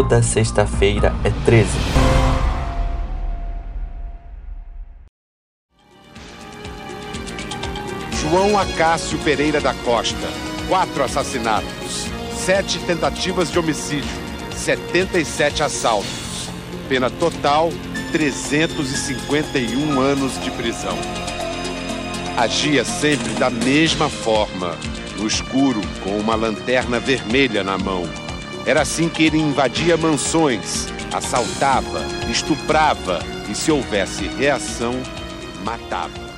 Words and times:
Toda 0.00 0.22
sexta-feira 0.22 1.14
é 1.22 1.30
13. 1.44 1.68
João 8.12 8.58
Acácio 8.58 9.18
Pereira 9.18 9.60
da 9.60 9.74
Costa. 9.74 10.16
Quatro 10.66 11.04
assassinatos. 11.04 12.06
Sete 12.32 12.78
tentativas 12.78 13.52
de 13.52 13.58
homicídio. 13.58 14.08
77 14.56 15.64
assaltos. 15.64 16.48
Pena 16.88 17.10
total: 17.10 17.68
351 18.10 20.00
anos 20.00 20.42
de 20.42 20.50
prisão. 20.52 20.96
Agia 22.38 22.86
sempre 22.86 23.34
da 23.34 23.50
mesma 23.50 24.08
forma, 24.08 24.78
no 25.18 25.26
escuro, 25.26 25.82
com 26.02 26.16
uma 26.16 26.34
lanterna 26.34 26.98
vermelha 26.98 27.62
na 27.62 27.76
mão. 27.76 28.29
Era 28.66 28.82
assim 28.82 29.08
que 29.08 29.24
ele 29.24 29.38
invadia 29.38 29.96
mansões, 29.96 30.86
assaltava, 31.14 32.00
estuprava 32.30 33.20
e, 33.50 33.54
se 33.54 33.72
houvesse 33.72 34.28
reação, 34.28 34.92
matava. 35.64 36.30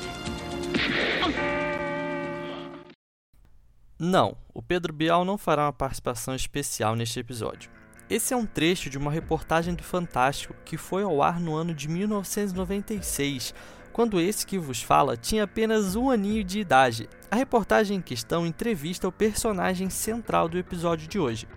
Não, 3.99 4.37
o 4.55 4.63
Pedro 4.63 4.93
Bial 4.93 5.25
não 5.25 5.37
fará 5.37 5.65
uma 5.65 5.73
participação 5.73 6.35
especial 6.35 6.95
neste 6.95 7.19
episódio. 7.19 7.71
Esse 8.09 8.33
é 8.33 8.37
um 8.37 8.47
trecho 8.47 8.89
de 8.89 8.99
uma 8.99 9.11
reportagem 9.11 9.75
do 9.75 9.83
Fantástico 9.83 10.55
que 10.65 10.77
foi 10.77 11.03
ao 11.03 11.23
ar 11.23 11.41
no 11.41 11.55
ano 11.55 11.75
de 11.75 11.89
1996, 11.89 13.53
quando 13.93 14.21
esse 14.21 14.47
que 14.47 14.59
vos 14.59 14.81
fala 14.81 15.17
tinha 15.17 15.43
apenas 15.45 15.97
um 15.97 16.09
aninho 16.09 16.45
de 16.45 16.61
idade. 16.61 17.09
A 17.31 17.37
reportagem 17.37 17.99
em 17.99 18.03
questão 18.03 18.47
entrevista 18.47 19.09
o 19.09 19.13
personagem 19.13 19.91
central 19.91 20.49
do 20.49 20.57
episódio 20.57 21.09
de 21.09 21.19
hoje. 21.19 21.49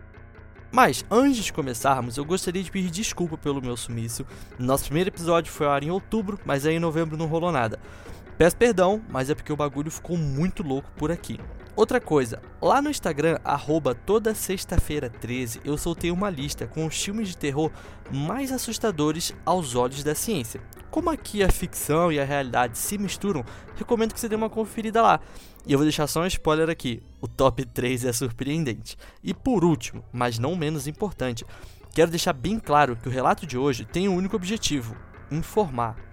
Mas, 0.71 1.05
antes 1.09 1.45
de 1.45 1.53
começarmos, 1.53 2.17
eu 2.17 2.25
gostaria 2.25 2.61
de 2.61 2.71
pedir 2.71 2.89
desculpa 2.89 3.38
pelo 3.38 3.61
meu 3.61 3.77
sumiço. 3.77 4.25
Nosso 4.59 4.85
primeiro 4.85 5.09
episódio 5.09 5.52
foi 5.52 5.66
ao 5.67 5.73
ar 5.73 5.83
em 5.83 5.91
outubro, 5.91 6.39
mas 6.45 6.66
aí 6.66 6.75
em 6.75 6.80
novembro 6.80 7.17
não 7.17 7.27
rolou 7.27 7.52
nada. 7.52 7.80
Peço 8.38 8.57
perdão, 8.57 9.02
mas 9.09 9.30
é 9.30 9.35
porque 9.35 9.53
o 9.53 9.55
bagulho 9.55 9.89
ficou 9.89 10.17
muito 10.17 10.61
louco 10.61 10.91
por 10.97 11.11
aqui. 11.11 11.39
Outra 11.75 11.99
coisa, 11.99 12.41
lá 12.61 12.81
no 12.81 12.89
Instagram, 12.89 13.37
arroba 13.43 13.93
toda 13.93 14.33
sexta-feira 14.33 15.09
13, 15.09 15.59
eu 15.65 15.77
soltei 15.77 16.09
uma 16.09 16.29
lista 16.29 16.65
com 16.65 16.85
os 16.85 17.03
filmes 17.03 17.27
de 17.27 17.37
terror 17.37 17.69
mais 18.09 18.49
assustadores 18.49 19.35
aos 19.45 19.75
olhos 19.75 20.01
da 20.01 20.15
ciência. 20.15 20.61
Como 20.89 21.09
aqui 21.09 21.43
a 21.43 21.51
ficção 21.51 22.13
e 22.13 22.17
a 22.17 22.23
realidade 22.23 22.77
se 22.77 22.97
misturam, 22.97 23.43
recomendo 23.75 24.13
que 24.13 24.19
você 24.21 24.29
dê 24.29 24.35
uma 24.35 24.49
conferida 24.49 25.01
lá. 25.01 25.19
E 25.67 25.73
eu 25.73 25.77
vou 25.77 25.85
deixar 25.85 26.07
só 26.07 26.21
um 26.21 26.27
spoiler 26.27 26.69
aqui: 26.69 27.03
o 27.19 27.27
top 27.27 27.65
3 27.65 28.05
é 28.05 28.13
surpreendente. 28.13 28.97
E 29.21 29.33
por 29.33 29.65
último, 29.65 30.01
mas 30.13 30.39
não 30.39 30.55
menos 30.55 30.87
importante, 30.87 31.43
quero 31.93 32.09
deixar 32.09 32.31
bem 32.31 32.57
claro 32.57 32.95
que 32.95 33.09
o 33.09 33.11
relato 33.11 33.45
de 33.45 33.57
hoje 33.57 33.83
tem 33.83 34.07
um 34.07 34.15
único 34.15 34.37
objetivo: 34.37 34.95
informar. 35.29 36.04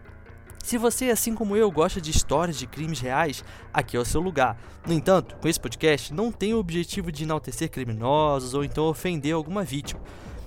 Se 0.62 0.78
você, 0.78 1.10
assim 1.10 1.34
como 1.34 1.56
eu, 1.56 1.70
gosta 1.70 2.00
de 2.00 2.12
histórias 2.12 2.56
de 2.56 2.68
crimes 2.68 3.00
reais, 3.00 3.44
aqui 3.74 3.96
é 3.96 4.00
o 4.00 4.04
seu 4.04 4.20
lugar. 4.20 4.56
No 4.86 4.92
entanto, 4.92 5.36
com 5.36 5.48
esse 5.48 5.58
podcast, 5.58 6.14
não 6.14 6.30
tem 6.30 6.54
o 6.54 6.58
objetivo 6.58 7.10
de 7.10 7.24
enaltecer 7.24 7.68
criminosos 7.68 8.54
ou 8.54 8.64
então 8.64 8.84
ofender 8.84 9.34
alguma 9.34 9.64
vítima. 9.64 10.00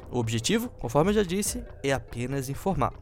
O 0.10 0.18
objetivo, 0.18 0.70
conforme 0.80 1.12
eu 1.12 1.16
já 1.16 1.24
disse, 1.24 1.62
é 1.84 1.92
apenas 1.92 2.48
informar. 2.48 2.94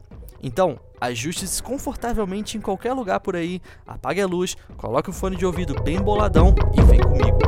Então, 0.42 0.78
ajuste-se 1.00 1.62
confortavelmente 1.62 2.58
em 2.58 2.60
qualquer 2.60 2.92
lugar 2.92 3.20
por 3.20 3.36
aí, 3.36 3.62
apague 3.86 4.20
a 4.20 4.26
luz, 4.26 4.56
coloque 4.76 5.08
o 5.08 5.12
fone 5.12 5.36
de 5.36 5.46
ouvido 5.46 5.80
bem 5.82 6.00
boladão 6.00 6.54
e 6.76 6.82
vem 6.82 7.00
comigo. 7.00 7.38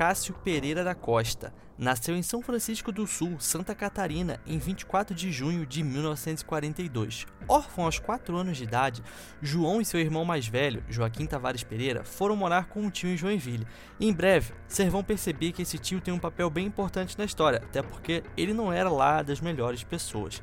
Acácio 0.00 0.32
Pereira 0.32 0.82
da 0.82 0.94
Costa. 0.94 1.52
Nasceu 1.76 2.16
em 2.16 2.22
São 2.22 2.40
Francisco 2.40 2.90
do 2.90 3.06
Sul, 3.06 3.38
Santa 3.38 3.74
Catarina, 3.74 4.40
em 4.46 4.58
24 4.58 5.14
de 5.14 5.30
junho 5.30 5.66
de 5.66 5.82
1942. 5.82 7.26
Órfão 7.46 7.84
aos 7.84 7.98
4 7.98 8.34
anos 8.34 8.56
de 8.56 8.64
idade, 8.64 9.02
João 9.42 9.78
e 9.78 9.84
seu 9.84 10.00
irmão 10.00 10.24
mais 10.24 10.48
velho, 10.48 10.82
Joaquim 10.88 11.26
Tavares 11.26 11.62
Pereira, 11.62 12.02
foram 12.02 12.34
morar 12.34 12.64
com 12.70 12.80
um 12.80 12.88
tio 12.88 13.10
em 13.10 13.16
Joinville. 13.18 13.66
em 14.00 14.10
breve, 14.10 14.54
vocês 14.66 14.90
vão 14.90 15.04
perceber 15.04 15.52
que 15.52 15.60
esse 15.60 15.76
tio 15.76 16.00
tem 16.00 16.14
um 16.14 16.18
papel 16.18 16.48
bem 16.48 16.64
importante 16.64 17.18
na 17.18 17.26
história, 17.26 17.58
até 17.58 17.82
porque 17.82 18.22
ele 18.38 18.54
não 18.54 18.72
era 18.72 18.88
lá 18.88 19.20
das 19.20 19.38
melhores 19.38 19.84
pessoas. 19.84 20.42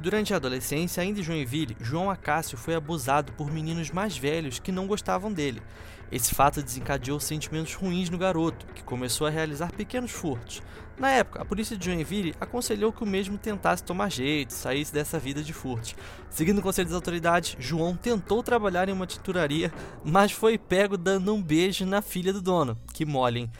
Durante 0.00 0.32
a 0.32 0.36
adolescência, 0.36 1.02
ainda 1.02 1.18
em 1.18 1.22
Joinville, 1.24 1.76
João 1.80 2.08
Acácio 2.08 2.56
foi 2.56 2.74
abusado 2.76 3.32
por 3.32 3.50
meninos 3.50 3.90
mais 3.90 4.16
velhos 4.16 4.60
que 4.60 4.70
não 4.70 4.86
gostavam 4.86 5.32
dele. 5.32 5.60
Esse 6.10 6.34
fato 6.34 6.62
desencadeou 6.62 7.18
sentimentos 7.18 7.74
ruins 7.74 8.08
no 8.08 8.16
garoto, 8.16 8.64
que 8.74 8.84
começou 8.84 9.26
a 9.26 9.30
realizar 9.30 9.72
pequenos 9.72 10.12
furtos. 10.12 10.62
Na 10.96 11.10
época, 11.10 11.42
a 11.42 11.44
polícia 11.44 11.76
de 11.76 11.84
Joinville 11.84 12.34
aconselhou 12.40 12.92
que 12.92 13.02
o 13.02 13.06
mesmo 13.06 13.36
tentasse 13.36 13.82
tomar 13.82 14.10
jeito, 14.10 14.52
saísse 14.52 14.92
dessa 14.92 15.18
vida 15.18 15.42
de 15.42 15.52
furtos. 15.52 15.96
Seguindo 16.30 16.58
o 16.58 16.62
conselho 16.62 16.88
das 16.88 16.96
autoridades, 16.96 17.56
João 17.58 17.96
tentou 17.96 18.42
trabalhar 18.42 18.88
em 18.88 18.92
uma 18.92 19.06
tinturaria, 19.06 19.72
mas 20.04 20.30
foi 20.30 20.56
pego 20.56 20.96
dando 20.96 21.34
um 21.34 21.42
beijo 21.42 21.84
na 21.84 22.00
filha 22.00 22.32
do 22.32 22.40
dono. 22.40 22.78
Que 22.92 23.04
mole, 23.04 23.40
hein? 23.40 23.50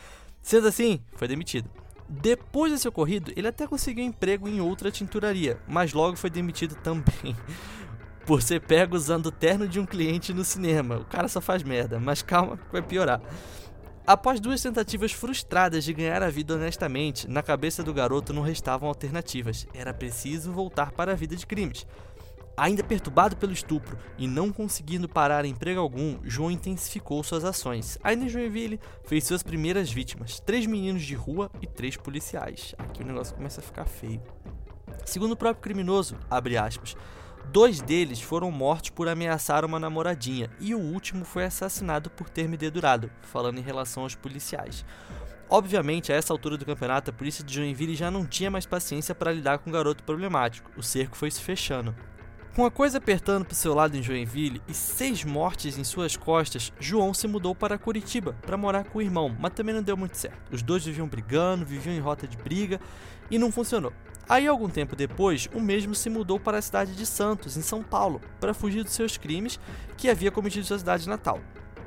Sendo 0.41 0.69
assim, 0.69 1.00
foi 1.16 1.26
demitido. 1.28 1.69
Depois 2.08 2.72
desse 2.72 2.88
ocorrido, 2.88 3.32
ele 3.36 3.48
até 3.48 3.66
conseguiu 3.66 4.04
emprego 4.04 4.48
em 4.48 4.60
outra 4.60 4.91
tinturaria, 4.91 5.58
mas 5.69 5.92
logo 5.92 6.16
foi 6.16 6.30
demitido 6.30 6.74
também. 6.76 7.36
Por 8.24 8.42
ser 8.42 8.60
pego 8.60 8.96
usando 8.96 9.26
o 9.26 9.32
terno 9.32 9.69
de 9.69 9.78
um 9.78 9.86
cliente 9.86 10.32
no 10.32 10.44
cinema. 10.44 10.98
O 10.98 11.04
cara 11.04 11.28
só 11.28 11.41
faz 11.41 11.62
merda, 11.62 11.98
mas 11.98 12.22
calma, 12.22 12.58
vai 12.70 12.82
piorar. 12.82 13.20
Após 14.06 14.41
duas 14.41 14.62
tentativas 14.62 15.12
frustradas 15.12 15.84
de 15.84 15.92
ganhar 15.92 16.22
a 16.22 16.30
vida 16.30 16.54
honestamente, 16.54 17.28
na 17.28 17.42
cabeça 17.42 17.82
do 17.82 17.92
garoto 17.92 18.32
não 18.32 18.40
restavam 18.40 18.88
alternativas. 18.88 19.66
Era 19.75 19.92
preciso 19.92 20.50
voltar 20.50 20.92
para 20.92 21.12
a 21.12 21.14
vida 21.14 21.36
de 21.36 21.46
crimes. 21.46 21.86
Ainda 22.58 22.82
perturbado 22.82 23.36
pelo 23.36 23.52
estupro 23.52 23.96
e 24.19 24.26
não 24.26 24.50
conseguindo 24.50 25.08
parar 25.08 25.44
emprego 25.44 25.78
algum, 25.78 26.19
João 26.24 26.50
intensificou 26.50 27.22
suas 27.22 27.44
ações. 27.44 27.96
Ainda 28.02 28.24
em 28.24 28.28
Joinville, 28.28 28.80
fez 29.04 29.24
suas 29.24 29.44
primeiras 29.44 29.92
vítimas: 29.92 30.41
três 30.41 30.66
meninos 30.66 31.04
de 31.04 31.14
rua 31.14 31.48
e 31.62 31.69
três 31.69 31.96
policiais. 31.96 32.74
Aqui 32.76 33.04
o 33.04 33.06
negócio 33.06 33.36
começa 33.36 33.60
a 33.60 33.62
ficar 33.62 33.84
feio. 33.84 34.20
Segundo 35.04 35.32
o 35.32 35.36
próprio 35.36 35.62
criminoso, 35.62 36.16
aspas, 36.28 36.96
dois 37.52 37.80
deles 37.80 38.20
foram 38.20 38.50
mortos 38.50 38.90
por 38.90 39.08
ameaçar 39.08 39.64
uma 39.64 39.78
namoradinha 39.78 40.50
e 40.58 40.75
o 40.75 40.80
último 40.80 41.25
foi 41.25 41.44
assassinado 41.44 42.10
por 42.10 42.28
ter 42.28 42.48
me 42.48 42.56
dedurado, 42.56 43.08
falando 43.22 43.58
em 43.58 43.62
relação 43.62 44.02
aos 44.02 44.16
policiais. 44.16 44.84
Obviamente, 45.48 46.12
a 46.12 46.16
essa 46.16 46.32
altura 46.32 46.56
do 46.56 46.66
campeonato, 46.66 47.10
a 47.10 47.14
polícia 47.14 47.44
de 47.44 47.54
Joinville 47.54 47.94
já 47.94 48.10
não 48.10 48.26
tinha 48.26 48.50
mais 48.50 48.66
paciência 48.66 49.14
para 49.14 49.32
lidar 49.32 49.58
com 49.58 49.70
o 49.70 49.72
garoto 49.72 50.02
problemático. 50.02 50.72
O 50.76 50.82
cerco 50.82 51.16
foi 51.16 51.30
se 51.30 51.40
fechando. 51.40 51.94
Com 52.58 52.66
a 52.66 52.72
coisa 52.72 52.98
apertando 52.98 53.44
para 53.44 53.52
o 53.52 53.56
seu 53.56 53.72
lado 53.72 53.96
em 53.96 54.02
Joinville 54.02 54.60
e 54.66 54.74
seis 54.74 55.22
mortes 55.22 55.78
em 55.78 55.84
suas 55.84 56.16
costas, 56.16 56.72
João 56.80 57.14
se 57.14 57.28
mudou 57.28 57.54
para 57.54 57.78
Curitiba 57.78 58.34
para 58.42 58.56
morar 58.56 58.82
com 58.82 58.98
o 58.98 59.00
irmão, 59.00 59.32
mas 59.38 59.52
também 59.52 59.72
não 59.72 59.80
deu 59.80 59.96
muito 59.96 60.16
certo. 60.16 60.52
Os 60.52 60.60
dois 60.60 60.84
viviam 60.84 61.06
brigando, 61.06 61.64
viviam 61.64 61.94
em 61.94 62.00
rota 62.00 62.26
de 62.26 62.36
briga 62.36 62.80
e 63.30 63.38
não 63.38 63.52
funcionou. 63.52 63.92
Aí, 64.28 64.44
algum 64.48 64.69
tempo 64.69 64.96
depois, 64.96 65.48
o 65.54 65.60
mesmo 65.60 65.94
se 65.94 66.10
mudou 66.10 66.41
para 66.41 66.58
a 66.58 66.62
cidade 66.62 66.96
de 66.96 67.06
Santos, 67.06 67.56
em 67.56 67.62
São 67.62 67.80
Paulo, 67.80 68.20
para 68.41 68.52
fugir 68.52 68.82
dos 68.82 68.92
seus 68.92 69.16
crimes 69.16 69.60
que 69.96 70.10
havia 70.10 70.32
cometido 70.32 70.62
em 70.62 70.66
sua 70.66 70.80
cidade 70.80 71.08
natal. 71.08 71.38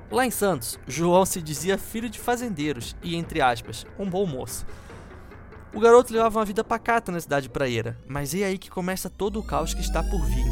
Lá 0.09 0.25
em 0.25 0.31
Santos, 0.31 0.79
João 0.87 1.25
se 1.25 1.41
dizia 1.41 1.77
filho 1.77 2.09
de 2.09 2.17
fazendeiros 2.17 2.95
e, 3.03 3.17
entre 3.17 3.41
aspas, 3.41 3.85
um 3.99 4.09
bom 4.09 4.25
moço. 4.25 4.65
O 5.73 5.79
garoto 5.79 6.11
levava 6.11 6.39
uma 6.39 6.45
vida 6.45 6.65
pacata 6.65 7.13
na 7.13 7.19
cidade 7.21 7.49
praieira, 7.49 7.97
mas 8.05 8.35
é 8.35 8.43
aí 8.43 8.57
que 8.57 8.69
começa 8.69 9.09
todo 9.09 9.39
o 9.39 9.43
caos 9.43 9.73
que 9.73 9.79
está 9.79 10.03
por 10.03 10.19
vir. 10.25 10.45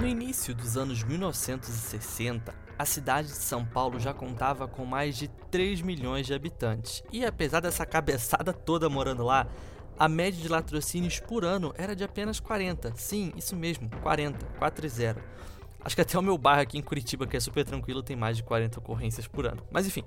No 0.00 0.08
início 0.08 0.52
dos 0.56 0.76
anos 0.76 1.04
1960, 1.04 2.52
a 2.76 2.84
cidade 2.84 3.28
de 3.28 3.34
São 3.34 3.64
Paulo 3.64 4.00
já 4.00 4.12
contava 4.12 4.66
com 4.66 4.84
mais 4.84 5.16
de 5.16 5.28
3 5.52 5.82
milhões 5.82 6.26
de 6.26 6.34
habitantes. 6.34 7.00
E 7.12 7.24
apesar 7.24 7.60
dessa 7.60 7.86
cabeçada 7.86 8.52
toda 8.52 8.88
morando 8.88 9.22
lá, 9.22 9.46
a 9.96 10.08
média 10.08 10.42
de 10.42 10.48
latrocínios 10.48 11.20
por 11.20 11.44
ano 11.44 11.72
era 11.78 11.94
de 11.94 12.02
apenas 12.02 12.40
40. 12.40 12.92
Sim, 12.96 13.32
isso 13.36 13.54
mesmo, 13.54 13.88
40, 14.02 14.44
4 14.58 14.84
e 14.84 14.88
0. 14.88 15.22
Acho 15.84 15.96
que 15.96 16.02
até 16.02 16.18
o 16.18 16.22
meu 16.22 16.38
bairro 16.38 16.62
aqui 16.62 16.78
em 16.78 16.82
Curitiba, 16.82 17.26
que 17.26 17.36
é 17.36 17.40
super 17.40 17.64
tranquilo, 17.64 18.02
tem 18.02 18.16
mais 18.16 18.36
de 18.36 18.42
40 18.42 18.78
ocorrências 18.78 19.26
por 19.26 19.46
ano. 19.46 19.62
Mas 19.70 19.86
enfim, 19.86 20.04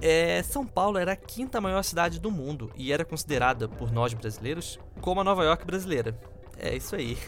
é, 0.00 0.42
São 0.42 0.66
Paulo 0.66 0.98
era 0.98 1.12
a 1.12 1.16
quinta 1.16 1.60
maior 1.60 1.82
cidade 1.82 2.18
do 2.18 2.30
mundo 2.30 2.70
e 2.74 2.92
era 2.92 3.04
considerada 3.04 3.68
por 3.68 3.92
nós 3.92 4.14
brasileiros 4.14 4.78
como 5.00 5.20
a 5.20 5.24
Nova 5.24 5.44
York 5.44 5.64
brasileira. 5.64 6.18
É 6.56 6.74
isso 6.74 6.96
aí. 6.96 7.18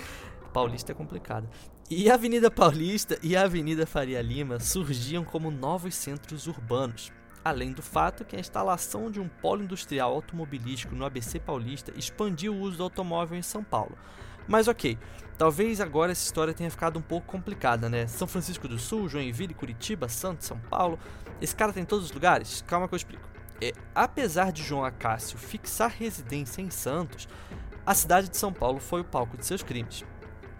Paulista 0.52 0.92
é 0.92 0.94
complicado. 0.94 1.48
E 1.90 2.10
a 2.10 2.14
Avenida 2.14 2.50
Paulista 2.50 3.18
e 3.22 3.36
a 3.36 3.42
Avenida 3.42 3.86
Faria 3.86 4.22
Lima 4.22 4.58
surgiam 4.60 5.24
como 5.24 5.50
novos 5.50 5.94
centros 5.94 6.46
urbanos. 6.46 7.12
além 7.44 7.72
do 7.72 7.82
fato 7.82 8.24
que 8.24 8.36
a 8.36 8.40
instalação 8.40 9.10
de 9.10 9.18
um 9.18 9.28
polo 9.28 9.64
industrial 9.64 10.14
automobilístico 10.14 10.94
no 10.94 11.04
ABC 11.04 11.40
Paulista 11.40 11.92
expandiu 11.96 12.54
o 12.54 12.60
uso 12.60 12.76
do 12.78 12.84
automóvel 12.84 13.36
em 13.36 13.42
São 13.42 13.64
Paulo. 13.64 13.98
Mas 14.46 14.68
ok, 14.68 14.96
talvez 15.42 15.80
agora 15.80 16.12
essa 16.12 16.24
história 16.24 16.54
tenha 16.54 16.70
ficado 16.70 17.00
um 17.00 17.02
pouco 17.02 17.26
complicada, 17.26 17.88
né? 17.88 18.06
São 18.06 18.28
Francisco 18.28 18.68
do 18.68 18.78
Sul, 18.78 19.08
Joinville, 19.08 19.52
Curitiba, 19.52 20.08
Santos, 20.08 20.46
São 20.46 20.56
Paulo. 20.56 20.96
Esse 21.40 21.52
cara 21.52 21.72
tem 21.72 21.84
todos 21.84 22.04
os 22.04 22.12
lugares? 22.12 22.62
Calma 22.64 22.86
que 22.86 22.94
eu 22.94 22.96
explico. 22.96 23.28
É, 23.60 23.72
apesar 23.92 24.52
de 24.52 24.62
João 24.62 24.84
Acácio 24.84 25.36
fixar 25.36 25.90
residência 25.90 26.62
em 26.62 26.70
Santos, 26.70 27.26
a 27.84 27.92
cidade 27.92 28.28
de 28.28 28.36
São 28.36 28.52
Paulo 28.52 28.78
foi 28.78 29.00
o 29.00 29.04
palco 29.04 29.36
de 29.36 29.44
seus 29.44 29.64
crimes. 29.64 30.04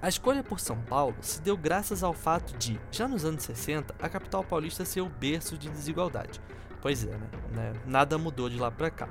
A 0.03 0.09
escolha 0.09 0.43
por 0.43 0.59
São 0.59 0.81
Paulo 0.81 1.15
se 1.21 1.41
deu 1.41 1.57
graças 1.57 2.03
ao 2.03 2.13
fato 2.13 2.59
de, 2.59 2.81
já 2.91 3.07
nos 3.07 3.25
anos 3.25 3.45
60, 3.45 3.95
a 4.01 4.09
capital 4.09 4.43
paulista 4.43 4.85
ser 4.85 5.03
o 5.03 5.09
berço 5.09 5.57
de 5.57 5.71
desigualdade. 5.71 6.41
Pois 6.81 7.05
é, 7.05 7.17
né? 7.17 7.31
né? 7.53 7.73
Nada 7.87 8.19
mudou 8.19 8.51
de 8.51 8.59
lá 8.59 8.69
para 8.69 8.91
cá. 8.91 9.09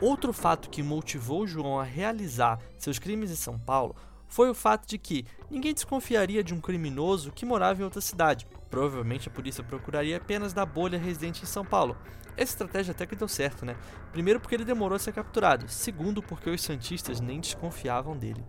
Outro 0.00 0.32
fato 0.32 0.70
que 0.70 0.82
motivou 0.82 1.46
João 1.46 1.78
a 1.78 1.84
realizar 1.84 2.58
seus 2.78 2.98
crimes 2.98 3.30
em 3.30 3.36
São 3.36 3.58
Paulo 3.58 3.94
foi 4.28 4.50
o 4.50 4.54
fato 4.54 4.86
de 4.86 4.98
que 4.98 5.24
ninguém 5.50 5.72
desconfiaria 5.72 6.42
de 6.42 6.54
um 6.54 6.60
criminoso 6.60 7.32
que 7.32 7.46
morava 7.46 7.80
em 7.80 7.84
outra 7.84 8.00
cidade. 8.00 8.46
Provavelmente 8.70 9.28
a 9.28 9.30
polícia 9.30 9.62
procuraria 9.62 10.16
apenas 10.16 10.52
da 10.52 10.66
bolha 10.66 10.98
residente 10.98 11.42
em 11.42 11.46
São 11.46 11.64
Paulo. 11.64 11.96
Essa 12.36 12.52
estratégia 12.52 12.92
até 12.92 13.06
que 13.06 13.16
deu 13.16 13.28
certo, 13.28 13.64
né? 13.64 13.76
Primeiro 14.12 14.38
porque 14.38 14.54
ele 14.54 14.64
demorou 14.64 14.96
a 14.96 14.98
ser 14.98 15.12
capturado, 15.12 15.68
segundo 15.68 16.22
porque 16.22 16.50
os 16.50 16.60
santistas 16.60 17.20
nem 17.20 17.40
desconfiavam 17.40 18.16
dele. 18.16 18.44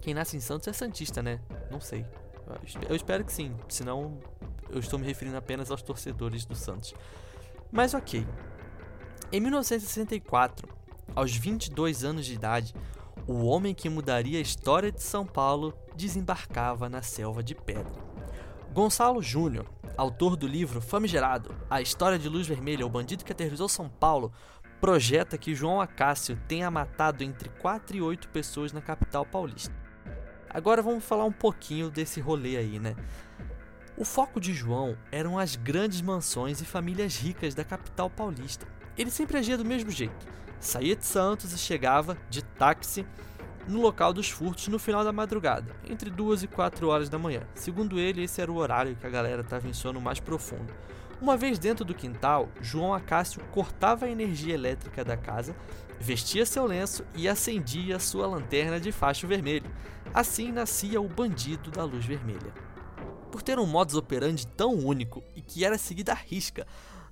Quem 0.00 0.14
nasce 0.14 0.36
em 0.36 0.40
Santos 0.40 0.66
é 0.66 0.72
Santista, 0.72 1.22
né? 1.22 1.40
Não 1.70 1.80
sei. 1.80 2.04
Eu 2.88 2.96
espero 2.96 3.24
que 3.24 3.32
sim, 3.32 3.56
senão 3.68 4.18
eu 4.70 4.78
estou 4.78 4.98
me 4.98 5.06
referindo 5.06 5.36
apenas 5.36 5.70
aos 5.70 5.82
torcedores 5.82 6.44
do 6.44 6.54
Santos. 6.54 6.94
Mas 7.70 7.94
ok. 7.94 8.26
Em 9.32 9.40
1964, 9.40 10.68
aos 11.14 11.34
22 11.34 12.04
anos 12.04 12.26
de 12.26 12.34
idade, 12.34 12.74
o 13.26 13.44
homem 13.44 13.74
que 13.74 13.88
mudaria 13.88 14.38
a 14.38 14.42
história 14.42 14.92
de 14.92 15.02
São 15.02 15.26
Paulo 15.26 15.74
desembarcava 15.96 16.88
na 16.88 17.02
selva 17.02 17.42
de 17.42 17.56
pedra. 17.56 17.92
Gonçalo 18.72 19.20
Júnior, 19.20 19.66
autor 19.96 20.36
do 20.36 20.46
livro 20.46 20.80
Famigerado, 20.80 21.52
A 21.68 21.80
História 21.80 22.18
de 22.18 22.28
Luz 22.28 22.46
Vermelha, 22.46 22.86
o 22.86 22.90
bandido 22.90 23.24
que 23.24 23.32
aterrorizou 23.32 23.68
São 23.68 23.88
Paulo, 23.88 24.32
projeta 24.80 25.36
que 25.36 25.56
João 25.56 25.80
Acácio 25.80 26.38
tenha 26.46 26.70
matado 26.70 27.24
entre 27.24 27.48
4 27.48 27.96
e 27.96 28.02
8 28.02 28.28
pessoas 28.28 28.72
na 28.72 28.80
capital 28.80 29.26
paulista. 29.26 29.74
Agora 30.48 30.80
vamos 30.80 31.04
falar 31.04 31.24
um 31.24 31.32
pouquinho 31.32 31.90
desse 31.90 32.20
rolê 32.20 32.56
aí, 32.56 32.78
né? 32.78 32.94
O 33.96 34.04
foco 34.04 34.38
de 34.38 34.52
João 34.52 34.96
eram 35.10 35.36
as 35.36 35.56
grandes 35.56 36.00
mansões 36.00 36.60
e 36.60 36.64
famílias 36.64 37.16
ricas 37.16 37.54
da 37.54 37.64
capital 37.64 38.08
paulista. 38.08 38.68
Ele 38.96 39.10
sempre 39.10 39.38
agia 39.38 39.56
do 39.56 39.64
mesmo 39.64 39.90
jeito. 39.90 40.36
Saía 40.66 40.96
de 40.96 41.06
Santos 41.06 41.52
e 41.52 41.58
chegava 41.58 42.18
de 42.28 42.42
táxi 42.42 43.06
no 43.68 43.80
local 43.80 44.12
dos 44.12 44.28
furtos 44.30 44.68
no 44.68 44.78
final 44.78 45.04
da 45.04 45.12
madrugada, 45.12 45.74
entre 45.88 46.10
2 46.10 46.42
e 46.42 46.46
4 46.46 46.88
horas 46.88 47.08
da 47.08 47.18
manhã. 47.18 47.42
Segundo 47.54 47.98
ele, 47.98 48.24
esse 48.24 48.40
era 48.40 48.50
o 48.50 48.56
horário 48.56 48.96
que 48.96 49.06
a 49.06 49.10
galera 49.10 49.42
estava 49.42 49.68
em 49.68 49.72
sono 49.72 50.00
mais 50.00 50.20
profundo. 50.20 50.72
Uma 51.20 51.36
vez 51.36 51.58
dentro 51.58 51.84
do 51.84 51.94
quintal, 51.94 52.48
João 52.60 52.92
Acácio 52.92 53.42
cortava 53.50 54.06
a 54.06 54.10
energia 54.10 54.54
elétrica 54.54 55.04
da 55.04 55.16
casa 55.16 55.54
vestia 55.98 56.44
seu 56.44 56.66
lenço 56.66 57.04
e 57.14 57.28
acendia 57.28 57.98
sua 57.98 58.26
lanterna 58.26 58.78
de 58.78 58.92
facho 58.92 59.26
vermelho. 59.26 59.70
Assim 60.12 60.52
nascia 60.52 61.00
o 61.00 61.08
bandido 61.08 61.70
da 61.70 61.84
luz 61.84 62.04
vermelha. 62.04 62.52
Por 63.30 63.42
ter 63.42 63.58
um 63.58 63.66
modus 63.66 63.96
operandi 63.96 64.46
tão 64.46 64.74
único 64.74 65.22
e 65.34 65.42
que 65.42 65.64
era 65.64 65.78
seguido 65.78 66.10
à 66.10 66.14
risca, 66.14 66.66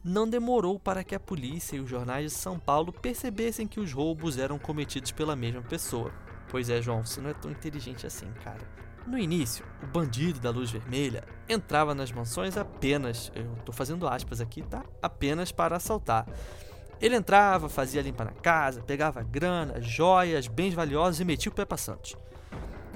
não 0.05 0.29
demorou 0.29 0.79
para 0.79 1.03
que 1.03 1.15
a 1.15 1.21
polícia 1.21 1.77
e 1.77 1.81
os 1.81 1.89
jornais 1.89 2.31
de 2.31 2.39
São 2.39 2.59
Paulo 2.59 2.93
percebessem 2.93 3.67
que 3.67 3.81
os 3.81 3.91
roubos 3.91 4.37
eram 4.37 4.59
cometidos 4.59 5.11
pela 5.13 5.35
mesma 5.35 5.63
pessoa. 5.63 6.13
Pois 6.51 6.69
é, 6.69 6.83
João, 6.83 7.05
você 7.05 7.23
não 7.23 7.31
é 7.31 7.35
tão 7.35 7.51
inteligente 7.51 8.07
assim, 8.07 8.31
cara. 8.45 8.61
No 9.07 9.19
início, 9.19 9.65
o 9.83 9.87
bandido 9.87 10.41
da 10.41 10.51
luz 10.51 10.71
vermelha 10.71 11.25
entrava 11.49 11.95
nas 11.95 12.13
mansões 12.13 12.57
apenas, 12.57 13.33
eu 13.35 13.47
tô 13.65 13.73
fazendo 13.73 14.07
aspas 14.07 14.41
aqui, 14.41 14.63
tá? 14.63 14.85
Apenas 15.01 15.51
para 15.51 15.77
assaltar. 15.77 16.27
Ele 17.01 17.17
entrava, 17.17 17.69
fazia 17.69 18.03
limpa 18.03 18.25
na 18.25 18.33
casa, 18.33 18.83
pegava 18.83 19.23
grana, 19.23 19.81
joias, 19.81 20.47
bens 20.47 20.75
valiosos 20.75 21.21
e 21.21 21.25
metia 21.25 21.51
o 21.51 21.55
pé 21.55 21.65
pra 21.65 21.77
Santos. 21.77 22.17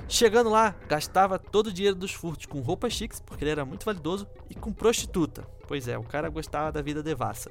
Chegando 0.08 0.48
lá, 0.48 0.74
gastava 0.88 1.38
todo 1.38 1.66
o 1.66 1.72
dinheiro 1.72 1.94
dos 1.94 2.14
furtos 2.14 2.46
com 2.46 2.60
roupas 2.60 2.94
chiques, 2.94 3.20
porque 3.20 3.44
ele 3.44 3.50
era 3.50 3.64
muito 3.64 3.84
validoso, 3.84 4.26
e 4.48 4.54
com 4.54 4.72
prostituta. 4.72 5.42
Pois 5.66 5.86
é, 5.86 5.98
o 5.98 6.02
cara 6.02 6.30
gostava 6.30 6.72
da 6.72 6.80
vida 6.80 7.02
devassa. 7.02 7.50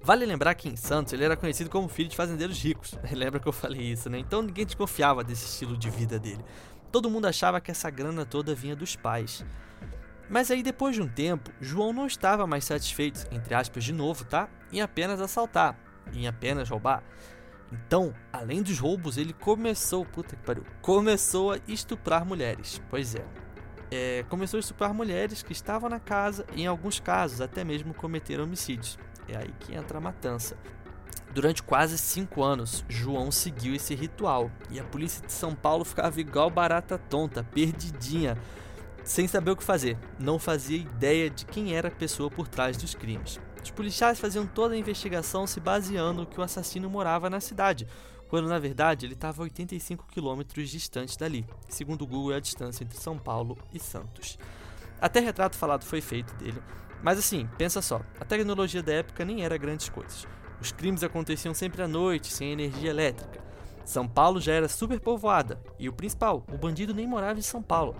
Vale 0.00 0.24
lembrar 0.24 0.54
que 0.54 0.68
em 0.68 0.76
Santos 0.76 1.12
ele 1.12 1.24
era 1.24 1.36
conhecido 1.36 1.68
como 1.68 1.88
filho 1.88 2.08
de 2.08 2.16
fazendeiros 2.16 2.62
ricos. 2.62 2.94
Lembra 3.12 3.38
que 3.38 3.46
eu 3.46 3.52
falei 3.52 3.82
isso, 3.82 4.08
né? 4.08 4.18
Então 4.18 4.40
ninguém 4.40 4.64
desconfiava 4.64 5.22
desse 5.22 5.44
estilo 5.44 5.76
de 5.76 5.90
vida 5.90 6.18
dele. 6.18 6.42
Todo 6.90 7.10
mundo 7.10 7.26
achava 7.26 7.60
que 7.60 7.70
essa 7.70 7.90
grana 7.90 8.24
toda 8.24 8.54
vinha 8.54 8.74
dos 8.74 8.96
pais. 8.96 9.44
Mas 10.30 10.50
aí 10.50 10.62
depois 10.62 10.94
de 10.94 11.02
um 11.02 11.08
tempo, 11.08 11.50
João 11.60 11.92
não 11.92 12.06
estava 12.06 12.46
mais 12.46 12.64
satisfeito, 12.64 13.26
entre 13.30 13.54
aspas 13.54 13.84
de 13.84 13.92
novo, 13.92 14.24
tá? 14.24 14.48
Em 14.72 14.80
apenas 14.80 15.20
assaltar, 15.20 15.78
em 16.14 16.26
apenas 16.26 16.70
roubar. 16.70 17.02
Então, 17.72 18.14
além 18.32 18.62
dos 18.62 18.78
roubos, 18.78 19.16
ele 19.16 19.32
começou, 19.32 20.04
puta 20.04 20.36
que 20.36 20.42
pariu, 20.42 20.64
começou 20.80 21.52
a 21.52 21.58
estuprar 21.66 22.24
mulheres. 22.24 22.80
Pois 22.88 23.14
é. 23.14 23.24
é 23.90 24.24
começou 24.28 24.58
a 24.58 24.60
estuprar 24.60 24.94
mulheres 24.94 25.42
que 25.42 25.52
estavam 25.52 25.88
na 25.88 25.98
casa 25.98 26.46
e 26.54 26.62
em 26.62 26.66
alguns 26.66 27.00
casos 27.00 27.40
até 27.40 27.64
mesmo 27.64 27.92
cometeram 27.92 28.44
homicídios. 28.44 28.98
É 29.28 29.36
aí 29.36 29.52
que 29.60 29.74
entra 29.74 29.98
a 29.98 30.00
matança. 30.00 30.56
Durante 31.34 31.62
quase 31.62 31.98
cinco 31.98 32.42
anos, 32.42 32.84
João 32.88 33.30
seguiu 33.30 33.74
esse 33.74 33.94
ritual 33.94 34.50
e 34.70 34.80
a 34.80 34.84
polícia 34.84 35.26
de 35.26 35.32
São 35.32 35.54
Paulo 35.54 35.84
ficava 35.84 36.18
igual 36.20 36.48
barata 36.48 36.96
tonta, 36.96 37.44
perdidinha, 37.44 38.38
sem 39.04 39.28
saber 39.28 39.50
o 39.50 39.56
que 39.56 39.62
fazer. 39.62 39.98
Não 40.18 40.38
fazia 40.38 40.78
ideia 40.78 41.28
de 41.28 41.44
quem 41.44 41.74
era 41.74 41.88
a 41.88 41.90
pessoa 41.90 42.30
por 42.30 42.48
trás 42.48 42.76
dos 42.76 42.94
crimes. 42.94 43.38
Os 43.66 43.70
policiais 43.72 44.20
faziam 44.20 44.46
toda 44.46 44.74
a 44.74 44.78
investigação 44.78 45.44
se 45.44 45.58
baseando 45.58 46.24
que 46.24 46.38
o 46.38 46.42
assassino 46.42 46.88
morava 46.88 47.28
na 47.28 47.40
cidade, 47.40 47.84
quando 48.28 48.48
na 48.48 48.60
verdade 48.60 49.04
ele 49.04 49.14
estava 49.14 49.42
a 49.42 49.44
85 49.44 50.06
quilômetros 50.06 50.70
distante 50.70 51.18
dali. 51.18 51.44
Segundo 51.68 52.02
o 52.02 52.06
Google, 52.06 52.34
é 52.34 52.36
a 52.36 52.40
distância 52.40 52.84
entre 52.84 52.96
São 52.96 53.18
Paulo 53.18 53.58
e 53.74 53.80
Santos. 53.80 54.38
Até 55.00 55.18
retrato 55.18 55.56
falado 55.56 55.82
foi 55.82 56.00
feito 56.00 56.32
dele, 56.36 56.62
mas 57.02 57.18
assim, 57.18 57.48
pensa 57.58 57.82
só, 57.82 58.02
a 58.20 58.24
tecnologia 58.24 58.84
da 58.84 58.92
época 58.92 59.24
nem 59.24 59.44
era 59.44 59.58
grandes 59.58 59.88
coisas. 59.88 60.28
Os 60.60 60.70
crimes 60.70 61.02
aconteciam 61.02 61.52
sempre 61.52 61.82
à 61.82 61.88
noite, 61.88 62.32
sem 62.32 62.52
energia 62.52 62.90
elétrica. 62.90 63.44
São 63.84 64.06
Paulo 64.06 64.40
já 64.40 64.52
era 64.52 64.68
super 64.68 65.00
povoada, 65.00 65.60
e 65.76 65.88
o 65.88 65.92
principal, 65.92 66.44
o 66.52 66.56
bandido 66.56 66.94
nem 66.94 67.06
morava 67.06 67.40
em 67.40 67.42
São 67.42 67.60
Paulo. 67.60 67.96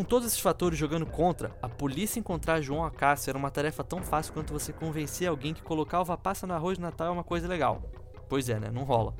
Com 0.00 0.04
todos 0.04 0.28
esses 0.28 0.40
fatores 0.40 0.78
jogando 0.78 1.04
contra, 1.04 1.54
a 1.60 1.68
polícia 1.68 2.18
encontrar 2.18 2.62
João 2.62 2.86
Acácio 2.86 3.28
era 3.28 3.36
uma 3.36 3.50
tarefa 3.50 3.84
tão 3.84 4.02
fácil 4.02 4.32
quanto 4.32 4.50
você 4.50 4.72
convencer 4.72 5.28
alguém 5.28 5.52
que 5.52 5.62
colocar 5.62 6.00
uva 6.00 6.16
passa 6.16 6.46
no 6.46 6.54
arroz 6.54 6.78
de 6.78 6.82
Natal 6.82 7.08
é 7.08 7.10
uma 7.10 7.22
coisa 7.22 7.46
legal. 7.46 7.82
Pois 8.26 8.48
é, 8.48 8.58
né? 8.58 8.70
Não 8.72 8.82
rola. 8.82 9.14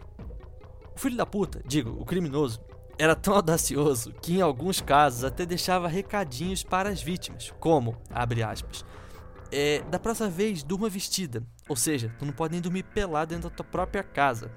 O 0.97 0.99
filho 0.99 1.19
da 1.19 1.27
puta, 1.27 1.61
digo, 1.67 1.91
o 2.01 2.07
criminoso, 2.07 2.63
era 2.99 3.15
tão 3.15 3.35
audacioso 3.37 4.15
que 4.23 4.39
em 4.39 4.41
alguns 4.41 4.81
casos 4.81 5.23
até 5.23 5.45
deixava 5.45 5.87
recadinhos 5.87 6.65
para 6.65 6.89
as 6.89 7.03
vítimas, 7.03 7.53
como, 7.61 7.99
abre 8.09 8.43
aspas, 8.43 8.83
é, 9.53 9.83
da 9.83 9.99
próxima 9.99 10.31
vez 10.31 10.63
durma 10.63 10.89
vestida, 10.89 11.43
ou 11.69 11.77
seja, 11.77 12.11
tu 12.19 12.25
não 12.25 12.33
pode 12.33 12.53
nem 12.53 12.63
dormir 12.63 12.85
pelado 12.85 13.35
dentro 13.35 13.51
da 13.51 13.55
tua 13.55 13.67
própria 13.67 14.03
casa. 14.03 14.51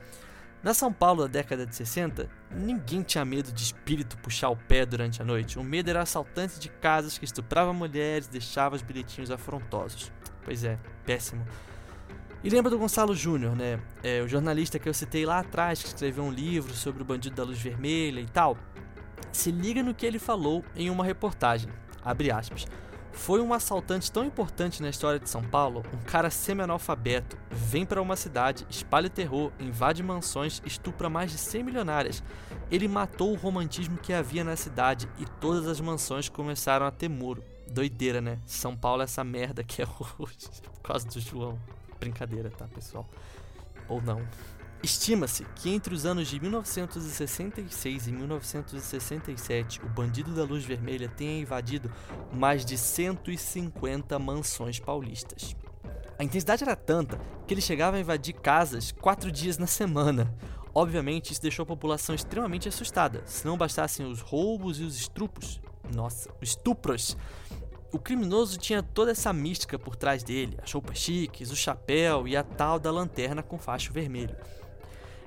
Na 0.63 0.73
São 0.73 0.93
Paulo 0.93 1.23
da 1.23 1.27
década 1.27 1.65
de 1.65 1.75
60, 1.75 2.29
ninguém 2.49 3.03
tinha 3.03 3.25
medo 3.25 3.51
de 3.51 3.61
espírito 3.61 4.17
puxar 4.19 4.49
o 4.49 4.55
pé 4.55 4.85
durante 4.85 5.21
a 5.21 5.25
noite. 5.25 5.59
O 5.59 5.63
medo 5.63 5.89
era 5.89 6.01
assaltante 6.01 6.57
de 6.57 6.69
casas 6.69 7.17
que 7.17 7.25
estuprava 7.25 7.73
mulheres 7.73 8.27
e 8.27 8.31
deixava 8.31 8.73
os 8.73 8.81
bilhetinhos 8.81 9.29
afrontosos. 9.29 10.09
Pois 10.45 10.63
é, 10.63 10.79
péssimo. 11.05 11.45
E 12.41 12.49
lembra 12.49 12.69
do 12.69 12.77
Gonçalo 12.77 13.13
Júnior, 13.13 13.57
né? 13.57 13.77
É, 14.01 14.21
o 14.21 14.27
jornalista 14.27 14.79
que 14.79 14.87
eu 14.87 14.93
citei 14.93 15.25
lá 15.25 15.39
atrás, 15.39 15.81
que 15.81 15.87
escreveu 15.89 16.23
um 16.23 16.31
livro 16.31 16.73
sobre 16.73 17.01
o 17.01 17.05
bandido 17.05 17.35
da 17.35 17.43
luz 17.43 17.59
vermelha 17.59 18.21
e 18.21 18.25
tal. 18.25 18.57
Se 19.33 19.51
liga 19.51 19.83
no 19.83 19.93
que 19.93 20.05
ele 20.05 20.19
falou 20.19 20.63
em 20.77 20.89
uma 20.89 21.03
reportagem. 21.03 21.69
Abre 22.01 22.31
aspas. 22.31 22.65
Foi 23.13 23.39
um 23.39 23.53
assaltante 23.53 24.11
tão 24.11 24.25
importante 24.25 24.81
na 24.81 24.89
história 24.89 25.19
de 25.19 25.29
São 25.29 25.41
Paulo, 25.43 25.83
um 25.93 26.03
cara 26.03 26.29
semi-analfabeto, 26.29 27.37
vem 27.49 27.85
para 27.85 28.01
uma 28.01 28.15
cidade, 28.15 28.65
espalha 28.69 29.09
terror, 29.09 29.51
invade 29.59 30.03
mansões, 30.03 30.61
estupra 30.65 31.09
mais 31.09 31.31
de 31.31 31.37
100 31.37 31.63
milionárias. 31.63 32.23
Ele 32.69 32.87
matou 32.87 33.31
o 33.31 33.37
romantismo 33.37 33.97
que 33.97 34.11
havia 34.11 34.43
na 34.43 34.55
cidade 34.55 35.07
e 35.19 35.25
todas 35.39 35.67
as 35.67 35.79
mansões 35.79 36.27
começaram 36.27 36.85
a 36.85 36.91
ter 36.91 37.07
muro. 37.07 37.43
Doideira, 37.69 38.19
né? 38.19 38.39
São 38.45 38.75
Paulo 38.75 39.01
é 39.01 39.05
essa 39.05 39.23
merda 39.23 39.63
que 39.63 39.81
é 39.81 39.85
hoje, 40.19 40.49
por 40.73 40.81
causa 40.81 41.07
do 41.07 41.19
João. 41.19 41.57
Brincadeira, 41.99 42.49
tá, 42.49 42.67
pessoal? 42.67 43.07
Ou 43.87 44.01
não. 44.01 44.21
Estima-se 44.83 45.45
que 45.55 45.69
entre 45.69 45.93
os 45.95 46.05
anos 46.05 46.27
de 46.27 46.37
1966 46.41 48.07
e 48.07 48.11
1967, 48.11 49.81
o 49.81 49.87
bandido 49.87 50.35
da 50.35 50.43
luz 50.43 50.65
vermelha 50.65 51.07
tenha 51.07 51.39
invadido 51.39 51.89
mais 52.33 52.65
de 52.65 52.77
150 52.77 54.19
mansões 54.19 54.81
paulistas. 54.81 55.55
A 56.19 56.23
intensidade 56.25 56.63
era 56.65 56.75
tanta 56.75 57.17
que 57.47 57.53
ele 57.53 57.61
chegava 57.61 57.95
a 57.95 57.99
invadir 58.01 58.33
casas 58.33 58.91
quatro 58.91 59.31
dias 59.31 59.57
na 59.57 59.67
semana. 59.67 60.35
Obviamente, 60.75 61.31
isso 61.31 61.41
deixou 61.41 61.63
a 61.63 61.67
população 61.67 62.13
extremamente 62.13 62.67
assustada, 62.67 63.23
se 63.25 63.45
não 63.45 63.57
bastassem 63.57 64.05
os 64.05 64.19
roubos 64.19 64.81
e 64.81 64.83
os 64.83 64.97
estrupos. 64.97 65.61
Nossa, 65.95 66.29
os 66.41 66.49
estupros. 66.49 67.15
O 67.89 67.99
criminoso 67.99 68.57
tinha 68.57 68.83
toda 68.83 69.11
essa 69.11 69.31
mística 69.31 69.79
por 69.79 69.95
trás 69.95 70.23
dele, 70.23 70.57
as 70.61 70.73
roupas 70.73 70.97
chiques, 70.97 71.51
o 71.51 71.55
chapéu 71.55 72.27
e 72.27 72.35
a 72.35 72.43
tal 72.43 72.77
da 72.79 72.91
lanterna 72.91 73.41
com 73.41 73.57
facho 73.57 73.93
vermelho. 73.93 74.35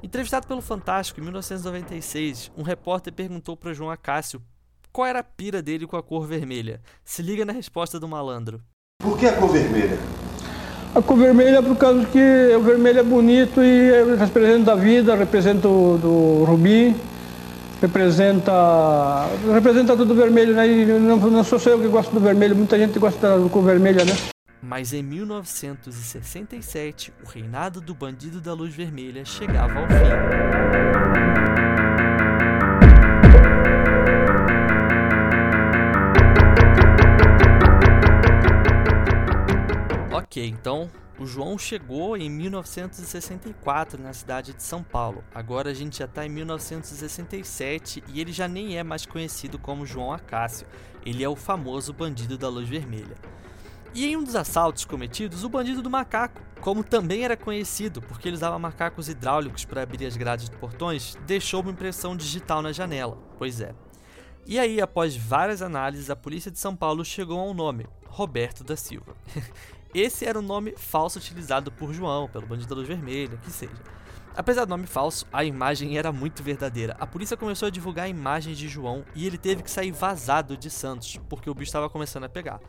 Entrevistado 0.03 0.47
pelo 0.47 0.61
Fantástico 0.61 1.21
em 1.21 1.23
1996, 1.23 2.50
um 2.57 2.62
repórter 2.62 3.12
perguntou 3.12 3.57
para 3.57 3.73
João 3.73 3.91
Acácio 3.91 4.43
qual 4.93 5.07
era 5.07 5.21
a 5.21 5.25
pira 5.25 5.62
dele 5.62 5.87
com 5.87 5.97
a 5.97 6.03
cor 6.03 6.26
vermelha. 6.26 6.81
Se 7.05 7.23
liga 7.23 7.45
na 7.45 7.53
resposta 7.53 7.99
do 7.99 8.07
malandro. 8.07 8.61
Por 8.99 9.19
que 9.19 9.26
a 9.26 9.33
cor 9.33 9.50
vermelha? 9.50 9.99
A 10.95 11.03
cor 11.03 11.17
vermelha 11.17 11.59
é 11.59 11.62
por 11.62 11.76
causa 11.76 12.05
que 12.07 12.55
o 12.57 12.61
vermelho 12.61 13.00
é 13.00 13.03
bonito 13.03 13.62
e 13.62 14.17
representa 14.17 14.73
a 14.73 14.76
vida, 14.76 15.15
representa 15.15 15.69
o 15.69 15.99
do 15.99 16.45
rubi, 16.45 16.95
representa 17.81 19.29
representa 19.53 19.97
tudo 19.97 20.15
vermelho, 20.15 20.55
né? 20.55 20.67
E 20.67 20.87
não, 20.87 21.17
não 21.17 21.45
sou 21.45 21.59
só 21.59 21.71
eu 21.71 21.81
que 21.81 21.88
gosto 21.88 22.12
do 22.12 22.21
vermelho, 22.21 22.57
muita 22.57 22.79
gente 22.79 22.99
gosta 22.99 23.38
da 23.38 23.49
cor 23.49 23.62
vermelha, 23.62 24.05
né? 24.05 24.15
Mas 24.63 24.93
em 24.93 25.03
1967, 25.03 27.13
o 27.25 27.29
reinado 27.29 27.81
do 27.81 27.95
bandido 27.95 28.39
da 28.41 28.53
luz 28.53 28.75
vermelha 28.75 29.25
chegava 29.25 29.81
ao 29.81 29.87
fim. 29.87 29.95
Ok, 40.13 40.47
então 40.47 40.91
o 41.19 41.25
João 41.25 41.57
chegou 41.57 42.15
em 42.15 42.29
1964 42.29 44.03
na 44.03 44.13
cidade 44.13 44.53
de 44.53 44.63
São 44.63 44.83
Paulo. 44.83 45.25
Agora 45.35 45.71
a 45.71 45.75
gente 45.75 45.99
já 45.99 46.05
está 46.05 46.27
em 46.27 46.29
1967 46.29 48.05
e 48.09 48.21
ele 48.21 48.33
já 48.33 48.47
nem 48.47 48.77
é 48.77 48.83
mais 48.83 49.07
conhecido 49.07 49.59
como 49.59 49.87
João 49.87 50.13
Acácio. 50.13 50.67
Ele 51.07 51.25
é 51.25 51.29
o 51.29 51.35
famoso 51.35 51.95
bandido 51.95 52.37
da 52.37 52.51
luz 52.51 52.69
vermelha. 52.69 53.17
E 53.97 54.05
em 54.05 54.15
um 54.15 54.23
dos 54.23 54.37
assaltos 54.37 54.85
cometidos, 54.85 55.43
o 55.43 55.49
bandido 55.49 55.81
do 55.81 55.88
macaco, 55.88 56.43
como 56.61 56.85
também 56.85 57.25
era 57.25 57.35
conhecido 57.35 58.03
porque 58.03 58.29
ele 58.29 58.37
usava 58.37 58.59
macacos 58.59 59.09
hidráulicos 59.09 59.65
para 59.65 59.81
abrir 59.81 60.05
as 60.05 60.19
grades 60.19 60.50
de 60.50 60.57
portões, 60.59 61.17
deixou 61.26 61.62
uma 61.62 61.71
impressão 61.71 62.15
digital 62.15 62.61
na 62.61 62.73
janela. 62.73 63.17
Pois 63.38 63.59
é. 63.59 63.75
E 64.45 64.59
aí, 64.59 64.83
após 64.83 65.17
várias 65.17 65.62
análises, 65.62 66.11
a 66.11 66.15
polícia 66.15 66.50
de 66.50 66.59
São 66.59 66.76
Paulo 66.76 67.03
chegou 67.07 67.41
a 67.41 67.45
um 67.45 67.55
nome: 67.55 67.87
Roberto 68.05 68.62
da 68.62 68.76
Silva. 68.76 69.17
Esse 69.95 70.26
era 70.26 70.38
o 70.38 70.43
nome 70.43 70.75
falso 70.76 71.19
utilizado 71.19 71.73
por 71.73 71.95
João, 71.95 72.29
pelo 72.29 72.47
bandido 72.47 72.69
da 72.69 72.75
luz 72.75 72.87
vermelha, 72.87 73.38
que 73.38 73.50
seja. 73.50 73.83
Apesar 74.37 74.67
do 74.67 74.69
nome 74.69 74.87
falso, 74.87 75.26
a 75.33 75.43
imagem 75.43 75.97
era 75.97 76.12
muito 76.12 76.43
verdadeira. 76.43 76.95
A 77.00 77.07
polícia 77.07 77.35
começou 77.35 77.69
a 77.69 77.71
divulgar 77.71 78.11
imagens 78.11 78.59
de 78.59 78.69
João 78.69 79.07
e 79.15 79.26
ele 79.26 79.38
teve 79.38 79.62
que 79.62 79.71
sair 79.71 79.91
vazado 79.91 80.55
de 80.55 80.69
Santos, 80.69 81.19
porque 81.31 81.49
o 81.49 81.55
bicho 81.55 81.71
estava 81.71 81.88
começando 81.88 82.25
a 82.25 82.29
pegar. 82.29 82.61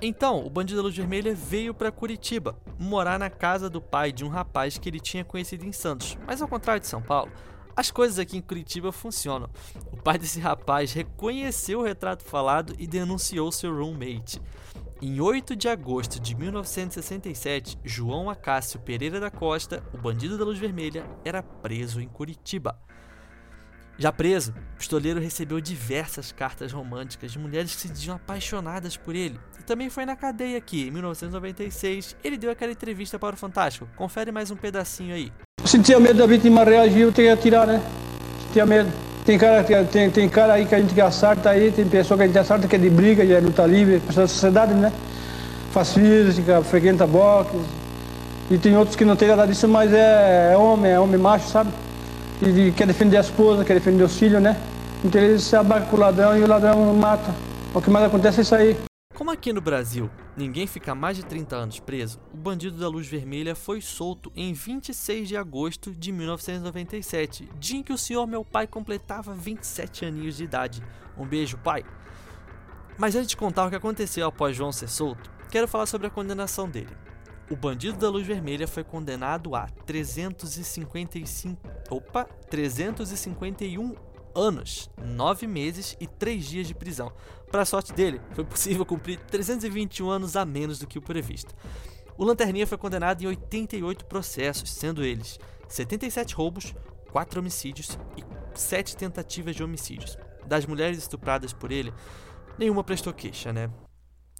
Então, 0.00 0.44
o 0.46 0.50
bandido 0.50 0.78
da 0.78 0.84
luz 0.84 0.96
vermelha 0.96 1.34
veio 1.34 1.74
para 1.74 1.90
Curitiba, 1.90 2.56
morar 2.78 3.18
na 3.18 3.28
casa 3.28 3.68
do 3.68 3.80
pai 3.80 4.12
de 4.12 4.24
um 4.24 4.28
rapaz 4.28 4.78
que 4.78 4.88
ele 4.88 5.00
tinha 5.00 5.24
conhecido 5.24 5.64
em 5.64 5.72
Santos. 5.72 6.16
Mas 6.26 6.40
ao 6.40 6.48
contrário 6.48 6.80
de 6.80 6.86
São 6.86 7.02
Paulo, 7.02 7.32
as 7.74 7.90
coisas 7.90 8.18
aqui 8.18 8.36
em 8.36 8.42
Curitiba 8.42 8.90
funcionam. 8.90 9.48
O 9.92 9.96
pai 9.96 10.18
desse 10.18 10.40
rapaz 10.40 10.92
reconheceu 10.92 11.80
o 11.80 11.84
retrato 11.84 12.24
falado 12.24 12.74
e 12.78 12.86
denunciou 12.86 13.50
seu 13.52 13.72
roommate. 13.72 14.40
Em 15.00 15.20
8 15.20 15.54
de 15.54 15.68
agosto 15.68 16.18
de 16.18 16.34
1967, 16.34 17.78
João 17.84 18.28
Acácio 18.28 18.80
Pereira 18.80 19.20
da 19.20 19.30
Costa, 19.30 19.80
o 19.94 19.96
bandido 19.96 20.36
da 20.36 20.44
luz 20.44 20.58
vermelha, 20.58 21.04
era 21.24 21.40
preso 21.40 22.00
em 22.00 22.08
Curitiba. 22.08 22.76
Já 24.00 24.12
preso, 24.12 24.54
pistoleiro 24.78 25.18
recebeu 25.18 25.60
diversas 25.60 26.30
cartas 26.30 26.70
românticas 26.70 27.32
de 27.32 27.38
mulheres 27.38 27.74
que 27.74 27.80
se 27.80 27.88
diziam 27.88 28.14
apaixonadas 28.14 28.96
por 28.96 29.12
ele. 29.12 29.40
E 29.58 29.62
também 29.64 29.90
foi 29.90 30.06
na 30.06 30.14
cadeia 30.14 30.60
que, 30.60 30.86
em 30.86 30.90
1996, 30.92 32.14
ele 32.22 32.36
deu 32.36 32.52
aquela 32.52 32.70
entrevista 32.70 33.18
para 33.18 33.34
o 33.34 33.36
Fantástico. 33.36 33.88
Confere 33.96 34.30
mais 34.30 34.52
um 34.52 34.56
pedacinho 34.56 35.12
aí. 35.12 35.32
Se 35.64 35.80
tinha 35.80 35.98
medo 35.98 36.16
da 36.16 36.26
vítima 36.28 36.62
reagir, 36.62 37.00
eu 37.00 37.12
tinha 37.12 37.26
que 37.26 37.40
atirar, 37.40 37.66
né? 37.66 37.82
Se 38.46 38.52
tinha 38.52 38.64
medo. 38.64 38.88
Tem 39.26 39.36
cara, 39.36 39.64
tem, 39.64 40.08
tem 40.08 40.28
cara 40.28 40.52
aí 40.52 40.64
que 40.64 40.76
a 40.76 40.80
gente 40.80 40.94
que 40.94 41.00
assalta 41.00 41.50
aí, 41.50 41.72
tem 41.72 41.88
pessoa 41.88 42.16
que 42.16 42.22
a 42.22 42.26
gente 42.28 42.38
assalta 42.38 42.68
que 42.68 42.76
é 42.76 42.78
de 42.78 42.88
briga, 42.88 43.26
de 43.26 43.40
luta 43.40 43.66
livre, 43.66 43.98
pessoa 43.98 44.26
da 44.26 44.28
sociedade, 44.28 44.74
né? 44.74 44.92
Faz 45.72 45.92
física, 45.92 46.62
frequenta 46.62 47.04
boxe. 47.04 47.58
E 48.48 48.58
tem 48.58 48.76
outros 48.76 48.94
que 48.94 49.04
não 49.04 49.16
tem 49.16 49.26
nada 49.26 49.44
disso, 49.44 49.66
mas 49.66 49.92
é, 49.92 50.52
é 50.52 50.56
homem, 50.56 50.92
é 50.92 51.00
homem 51.00 51.18
macho, 51.18 51.48
sabe? 51.48 51.72
E, 52.40 52.72
quer 52.72 52.86
defender 52.86 53.16
a 53.16 53.20
esposa, 53.20 53.64
quer 53.64 53.74
defender 53.74 54.04
os 54.04 54.16
filhos, 54.16 54.40
né? 54.40 54.56
Então 55.04 55.20
ele 55.20 55.38
se 55.38 55.56
abarca 55.56 55.86
com 55.86 55.96
o 55.96 56.00
ladrão 56.00 56.36
e 56.36 56.42
o 56.42 56.46
ladrão 56.46 56.94
mata. 56.94 57.34
O 57.74 57.80
que 57.80 57.90
mais 57.90 58.06
acontece 58.06 58.38
é 58.38 58.42
isso 58.42 58.54
aí. 58.54 58.76
Como 59.14 59.30
aqui 59.30 59.52
no 59.52 59.60
Brasil 59.60 60.08
ninguém 60.36 60.68
fica 60.68 60.94
mais 60.94 61.16
de 61.16 61.24
30 61.24 61.56
anos 61.56 61.80
preso, 61.80 62.20
o 62.32 62.36
bandido 62.36 62.78
da 62.78 62.86
luz 62.86 63.08
vermelha 63.08 63.56
foi 63.56 63.80
solto 63.80 64.30
em 64.36 64.52
26 64.52 65.28
de 65.28 65.36
agosto 65.36 65.90
de 65.90 66.12
1997, 66.12 67.48
dia 67.58 67.80
em 67.80 67.82
que 67.82 67.92
o 67.92 67.98
senhor 67.98 68.24
meu 68.28 68.44
pai 68.44 68.68
completava 68.68 69.34
27 69.34 70.04
aninhos 70.04 70.36
de 70.36 70.44
idade. 70.44 70.80
Um 71.16 71.26
beijo, 71.26 71.58
pai. 71.58 71.84
Mas 72.96 73.16
antes 73.16 73.28
de 73.28 73.36
contar 73.36 73.66
o 73.66 73.70
que 73.70 73.76
aconteceu 73.76 74.28
após 74.28 74.56
João 74.56 74.70
ser 74.70 74.88
solto, 74.88 75.28
quero 75.50 75.66
falar 75.66 75.86
sobre 75.86 76.06
a 76.06 76.10
condenação 76.10 76.68
dele. 76.68 77.07
O 77.50 77.56
bandido 77.56 77.96
da 77.96 78.10
luz 78.10 78.26
vermelha 78.26 78.68
foi 78.68 78.84
condenado 78.84 79.54
a 79.54 79.66
355, 79.86 81.58
opa, 81.88 82.24
351 82.50 83.94
anos, 84.34 84.90
9 85.02 85.46
meses 85.46 85.96
e 85.98 86.06
3 86.06 86.44
dias 86.44 86.66
de 86.66 86.74
prisão. 86.74 87.10
Para 87.50 87.64
sorte 87.64 87.94
dele, 87.94 88.20
foi 88.32 88.44
possível 88.44 88.84
cumprir 88.84 89.18
321 89.20 90.10
anos 90.10 90.36
a 90.36 90.44
menos 90.44 90.78
do 90.78 90.86
que 90.86 90.98
o 90.98 91.02
previsto. 91.02 91.54
O 92.18 92.24
Lanterninha 92.24 92.66
foi 92.66 92.76
condenado 92.76 93.22
em 93.22 93.26
88 93.26 94.04
processos, 94.04 94.70
sendo 94.70 95.02
eles 95.02 95.38
77 95.68 96.34
roubos, 96.34 96.74
4 97.12 97.40
homicídios 97.40 97.98
e 98.14 98.24
7 98.58 98.94
tentativas 98.94 99.56
de 99.56 99.64
homicídios. 99.64 100.18
Das 100.44 100.66
mulheres 100.66 100.98
estupradas 100.98 101.54
por 101.54 101.72
ele, 101.72 101.94
nenhuma 102.58 102.84
prestou 102.84 103.14
queixa, 103.14 103.54
né? 103.54 103.70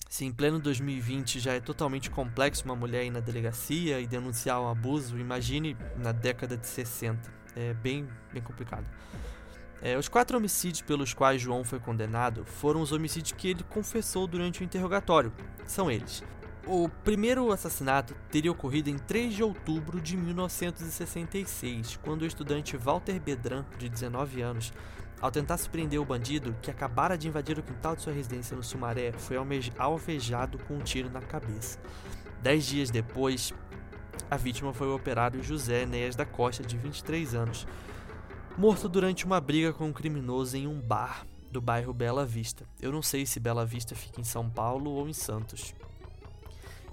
Se 0.08 0.24
em 0.24 0.32
pleno 0.32 0.58
2020 0.58 1.38
já 1.38 1.52
é 1.52 1.60
totalmente 1.60 2.08
complexo 2.08 2.64
uma 2.64 2.74
mulher 2.74 3.04
ir 3.04 3.10
na 3.10 3.20
delegacia 3.20 4.00
e 4.00 4.06
denunciar 4.06 4.58
um 4.58 4.66
abuso, 4.66 5.18
imagine 5.18 5.76
na 5.98 6.12
década 6.12 6.56
de 6.56 6.66
60. 6.66 7.30
É 7.54 7.74
bem, 7.74 8.08
bem 8.32 8.40
complicado. 8.40 8.86
É, 9.82 9.98
os 9.98 10.08
quatro 10.08 10.38
homicídios 10.38 10.80
pelos 10.80 11.12
quais 11.12 11.42
João 11.42 11.62
foi 11.62 11.78
condenado 11.78 12.46
foram 12.46 12.80
os 12.80 12.90
homicídios 12.90 13.32
que 13.32 13.48
ele 13.48 13.62
confessou 13.64 14.26
durante 14.26 14.62
o 14.62 14.64
interrogatório. 14.64 15.30
São 15.66 15.90
eles. 15.90 16.24
O 16.66 16.88
primeiro 16.88 17.52
assassinato 17.52 18.14
teria 18.30 18.50
ocorrido 18.50 18.88
em 18.88 18.96
3 18.96 19.34
de 19.34 19.42
outubro 19.42 20.00
de 20.00 20.16
1966, 20.16 21.98
quando 22.02 22.22
o 22.22 22.26
estudante 22.26 22.78
Walter 22.78 23.20
Bedran, 23.20 23.64
de 23.78 23.90
19 23.90 24.40
anos, 24.40 24.72
ao 25.20 25.30
tentar 25.30 25.56
surpreender 25.58 26.00
o 26.00 26.04
bandido, 26.04 26.54
que 26.62 26.70
acabara 26.70 27.18
de 27.18 27.28
invadir 27.28 27.58
o 27.58 27.62
quintal 27.62 27.96
de 27.96 28.02
sua 28.02 28.12
residência 28.12 28.56
no 28.56 28.62
Sumaré, 28.62 29.12
foi 29.12 29.36
alvejado 29.78 30.58
com 30.58 30.74
um 30.74 30.80
tiro 30.80 31.10
na 31.10 31.20
cabeça. 31.20 31.78
Dez 32.42 32.66
dias 32.66 32.90
depois, 32.90 33.52
a 34.30 34.36
vítima 34.36 34.72
foi 34.72 34.86
o 34.86 34.94
operário 34.94 35.42
José 35.42 35.82
Enéas 35.82 36.14
da 36.14 36.24
Costa, 36.24 36.62
de 36.62 36.76
23 36.76 37.34
anos, 37.34 37.66
morto 38.56 38.88
durante 38.88 39.24
uma 39.24 39.40
briga 39.40 39.72
com 39.72 39.86
um 39.86 39.92
criminoso 39.92 40.56
em 40.56 40.66
um 40.66 40.80
bar 40.80 41.26
do 41.50 41.60
bairro 41.60 41.92
Bela 41.92 42.24
Vista. 42.24 42.64
Eu 42.80 42.92
não 42.92 43.02
sei 43.02 43.24
se 43.24 43.40
Bela 43.40 43.64
Vista 43.64 43.94
fica 43.94 44.20
em 44.20 44.24
São 44.24 44.48
Paulo 44.48 44.90
ou 44.90 45.08
em 45.08 45.12
Santos. 45.12 45.74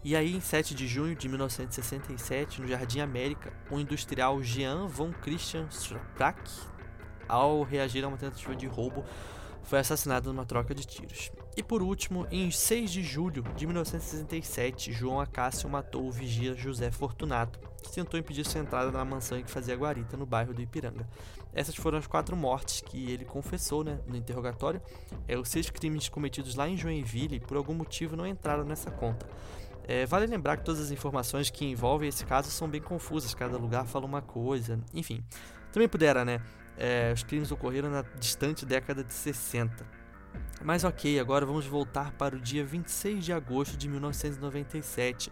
E 0.03 0.15
aí, 0.15 0.35
em 0.35 0.39
7 0.39 0.75
de 0.75 0.87
junho 0.87 1.15
de 1.15 1.27
1967, 1.27 2.61
no 2.61 2.67
Jardim 2.67 2.99
América, 2.99 3.51
o 3.71 3.79
industrial 3.79 4.41
Jean 4.43 4.87
von 4.87 5.11
Christian 5.11 5.67
Strack, 5.69 6.39
ao 7.27 7.63
reagir 7.63 8.03
a 8.03 8.07
uma 8.07 8.17
tentativa 8.17 8.55
de 8.55 8.67
roubo, 8.67 9.03
foi 9.65 9.79
assassinado 9.79 10.31
numa 10.31 10.45
troca 10.45 10.73
de 10.73 10.85
tiros. 10.85 11.31
E 11.57 11.63
por 11.63 11.81
último, 11.81 12.27
em 12.29 12.51
6 12.51 12.91
de 12.91 13.01
julho 13.01 13.43
de 13.55 13.65
1967, 13.65 14.91
João 14.91 15.19
Acácio 15.19 15.69
matou 15.69 16.05
o 16.05 16.11
vigia 16.11 16.53
José 16.53 16.91
Fortunato, 16.91 17.59
que 17.81 17.91
tentou 17.91 18.19
impedir 18.19 18.45
sua 18.45 18.61
entrada 18.61 18.91
na 18.91 19.03
mansão 19.03 19.39
em 19.39 19.43
que 19.43 19.49
fazia 19.49 19.75
guarita 19.75 20.17
no 20.17 20.25
bairro 20.25 20.53
do 20.53 20.61
Ipiranga. 20.61 21.07
Essas 21.53 21.75
foram 21.75 21.97
as 21.97 22.05
quatro 22.05 22.35
mortes 22.35 22.81
que 22.81 23.09
ele 23.09 23.25
confessou 23.25 23.83
né, 23.83 23.99
no 24.05 24.15
interrogatório. 24.15 24.81
É, 25.27 25.37
os 25.37 25.49
seis 25.49 25.69
crimes 25.69 26.09
cometidos 26.09 26.55
lá 26.55 26.67
em 26.67 26.77
Joinville, 26.77 27.39
por 27.39 27.57
algum 27.57 27.73
motivo, 27.73 28.15
não 28.15 28.27
entraram 28.27 28.65
nessa 28.65 28.91
conta. 28.91 29.25
É, 29.87 30.05
vale 30.05 30.25
lembrar 30.27 30.57
que 30.57 30.65
todas 30.65 30.81
as 30.81 30.91
informações 30.91 31.49
que 31.49 31.65
envolvem 31.65 32.09
esse 32.09 32.25
caso 32.25 32.51
são 32.51 32.67
bem 32.67 32.81
confusas, 32.81 33.33
cada 33.33 33.57
lugar 33.57 33.85
fala 33.85 34.05
uma 34.05 34.21
coisa, 34.21 34.79
enfim. 34.93 35.23
Também 35.71 35.87
pudera, 35.87 36.25
né? 36.25 36.41
É, 36.77 37.11
os 37.13 37.23
crimes 37.23 37.51
ocorreram 37.51 37.89
na 37.89 38.03
distante 38.19 38.65
década 38.65 39.03
de 39.03 39.13
60. 39.13 39.85
Mas 40.63 40.83
ok, 40.83 41.19
agora 41.19 41.45
vamos 41.45 41.65
voltar 41.65 42.11
para 42.13 42.35
o 42.35 42.39
dia 42.39 42.65
26 42.65 43.23
de 43.23 43.33
agosto 43.33 43.77
de 43.77 43.87
1997. 43.87 45.31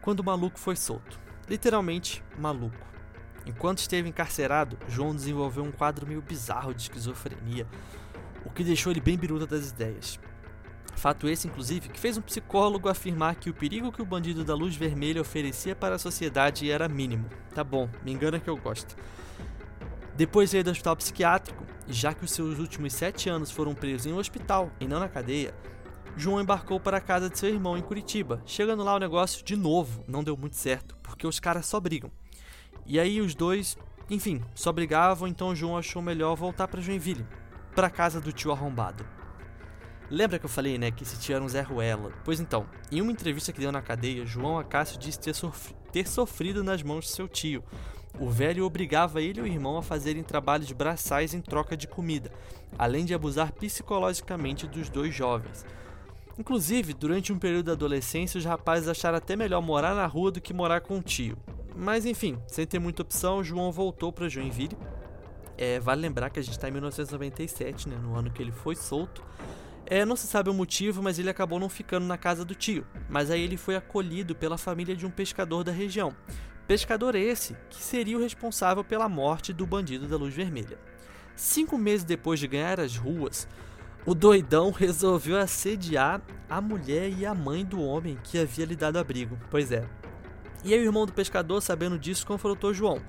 quando 0.00 0.20
o 0.20 0.24
maluco 0.24 0.58
foi 0.58 0.76
solto. 0.76 1.18
Literalmente, 1.48 2.22
maluco. 2.38 2.86
Enquanto 3.44 3.78
esteve 3.78 4.08
encarcerado, 4.08 4.78
João 4.88 5.14
desenvolveu 5.14 5.64
um 5.64 5.72
quadro 5.72 6.06
meio 6.06 6.22
bizarro 6.22 6.72
de 6.72 6.82
esquizofrenia, 6.82 7.66
o 8.44 8.50
que 8.50 8.62
deixou 8.62 8.92
ele 8.92 9.00
bem 9.00 9.18
biruta 9.18 9.46
das 9.46 9.70
ideias. 9.70 10.18
Fato 10.94 11.28
esse, 11.28 11.48
inclusive, 11.48 11.88
que 11.88 11.98
fez 11.98 12.18
um 12.18 12.22
psicólogo 12.22 12.88
afirmar 12.88 13.34
que 13.36 13.48
o 13.48 13.54
perigo 13.54 13.90
que 13.90 14.02
o 14.02 14.06
bandido 14.06 14.44
da 14.44 14.54
luz 14.54 14.76
vermelha 14.76 15.20
oferecia 15.22 15.74
para 15.74 15.94
a 15.94 15.98
sociedade 15.98 16.70
era 16.70 16.88
mínimo. 16.88 17.28
Tá 17.54 17.64
bom, 17.64 17.88
me 18.04 18.12
engana 18.12 18.38
que 18.38 18.50
eu 18.50 18.56
gosto. 18.56 18.94
Depois 20.20 20.52
veio 20.52 20.62
do 20.62 20.70
hospital 20.70 20.94
psiquiátrico, 20.96 21.64
já 21.88 22.12
que 22.12 22.26
os 22.26 22.32
seus 22.32 22.58
últimos 22.58 22.92
sete 22.92 23.30
anos 23.30 23.50
foram 23.50 23.74
presos 23.74 24.04
em 24.04 24.12
um 24.12 24.18
hospital 24.18 24.70
e 24.78 24.86
não 24.86 25.00
na 25.00 25.08
cadeia, 25.08 25.54
João 26.14 26.38
embarcou 26.38 26.78
para 26.78 26.98
a 26.98 27.00
casa 27.00 27.30
de 27.30 27.38
seu 27.38 27.48
irmão 27.48 27.78
em 27.78 27.80
Curitiba. 27.80 28.42
Chegando 28.44 28.84
lá, 28.84 28.94
o 28.94 28.98
negócio, 28.98 29.42
de 29.42 29.56
novo, 29.56 30.04
não 30.06 30.22
deu 30.22 30.36
muito 30.36 30.56
certo, 30.56 30.94
porque 31.02 31.26
os 31.26 31.40
caras 31.40 31.64
só 31.64 31.80
brigam. 31.80 32.10
E 32.84 33.00
aí 33.00 33.18
os 33.18 33.34
dois, 33.34 33.78
enfim, 34.10 34.44
só 34.54 34.70
brigavam, 34.70 35.26
então 35.26 35.56
João 35.56 35.78
achou 35.78 36.02
melhor 36.02 36.36
voltar 36.36 36.68
para 36.68 36.82
Joinville, 36.82 37.26
para 37.74 37.86
a 37.86 37.90
casa 37.90 38.20
do 38.20 38.30
tio 38.30 38.52
arrombado. 38.52 39.06
Lembra 40.10 40.38
que 40.38 40.44
eu 40.44 40.50
falei, 40.50 40.76
né, 40.76 40.90
que 40.90 41.02
esse 41.02 41.18
tio 41.18 41.34
era 41.34 41.42
um 41.42 41.48
Zé 41.48 41.62
Ruela? 41.62 42.12
Pois 42.26 42.40
então, 42.40 42.66
em 42.92 43.00
uma 43.00 43.10
entrevista 43.10 43.54
que 43.54 43.60
deu 43.60 43.72
na 43.72 43.80
cadeia, 43.80 44.26
João 44.26 44.58
Acácio 44.58 44.98
disse 44.98 45.18
ter, 45.18 45.34
ter 45.90 46.06
sofrido 46.06 46.62
nas 46.62 46.82
mãos 46.82 47.06
de 47.06 47.12
seu 47.12 47.26
tio. 47.26 47.64
O 48.18 48.28
velho 48.28 48.64
obrigava 48.64 49.22
ele 49.22 49.40
e 49.40 49.42
o 49.42 49.46
irmão 49.46 49.78
a 49.78 49.82
fazerem 49.82 50.22
trabalhos 50.22 50.70
braçais 50.72 51.32
em 51.32 51.40
troca 51.40 51.76
de 51.76 51.86
comida, 51.86 52.30
além 52.78 53.04
de 53.04 53.14
abusar 53.14 53.52
psicologicamente 53.52 54.66
dos 54.66 54.88
dois 54.88 55.14
jovens. 55.14 55.64
Inclusive, 56.38 56.94
durante 56.94 57.32
um 57.32 57.38
período 57.38 57.66
da 57.66 57.72
adolescência, 57.72 58.38
os 58.38 58.44
rapazes 58.44 58.88
acharam 58.88 59.18
até 59.18 59.36
melhor 59.36 59.60
morar 59.60 59.94
na 59.94 60.06
rua 60.06 60.30
do 60.30 60.40
que 60.40 60.54
morar 60.54 60.80
com 60.80 60.98
o 60.98 61.02
tio. 61.02 61.36
Mas 61.76 62.04
enfim, 62.04 62.38
sem 62.46 62.66
ter 62.66 62.78
muita 62.78 63.02
opção, 63.02 63.44
João 63.44 63.70
voltou 63.70 64.12
para 64.12 64.28
Joinville. 64.28 64.76
É, 65.56 65.78
vale 65.78 66.00
lembrar 66.00 66.30
que 66.30 66.40
a 66.40 66.42
gente 66.42 66.54
está 66.54 66.68
em 66.68 66.72
1997, 66.72 67.88
né, 67.88 67.96
no 67.96 68.14
ano 68.16 68.30
que 68.30 68.42
ele 68.42 68.52
foi 68.52 68.74
solto. 68.74 69.22
É, 69.84 70.04
não 70.04 70.16
se 70.16 70.26
sabe 70.26 70.48
o 70.48 70.54
motivo, 70.54 71.02
mas 71.02 71.18
ele 71.18 71.28
acabou 71.28 71.58
não 71.58 71.68
ficando 71.68 72.06
na 72.06 72.16
casa 72.16 72.44
do 72.44 72.54
tio. 72.54 72.86
Mas 73.08 73.30
aí 73.30 73.42
ele 73.42 73.56
foi 73.56 73.76
acolhido 73.76 74.34
pela 74.34 74.56
família 74.56 74.96
de 74.96 75.04
um 75.04 75.10
pescador 75.10 75.64
da 75.64 75.72
região. 75.72 76.14
Pescador 76.70 77.16
esse 77.16 77.56
que 77.68 77.82
seria 77.82 78.16
o 78.16 78.22
responsável 78.22 78.84
pela 78.84 79.08
morte 79.08 79.52
do 79.52 79.66
bandido 79.66 80.06
da 80.06 80.16
luz 80.16 80.32
vermelha. 80.32 80.78
Cinco 81.34 81.76
meses 81.76 82.04
depois 82.04 82.38
de 82.38 82.46
ganhar 82.46 82.78
as 82.78 82.96
ruas, 82.96 83.48
o 84.06 84.14
doidão 84.14 84.70
resolveu 84.78 85.36
assediar 85.36 86.22
a 86.48 86.60
mulher 86.60 87.10
e 87.10 87.26
a 87.26 87.34
mãe 87.34 87.64
do 87.64 87.82
homem 87.82 88.16
que 88.22 88.38
havia 88.38 88.64
lhe 88.64 88.76
dado 88.76 89.00
abrigo. 89.00 89.36
Pois 89.50 89.72
é. 89.72 89.84
E 90.62 90.72
aí 90.72 90.78
o 90.78 90.84
irmão 90.84 91.06
do 91.06 91.12
pescador, 91.12 91.60
sabendo 91.60 91.98
disso, 91.98 92.24
confrontou 92.24 92.72
João. 92.72 93.02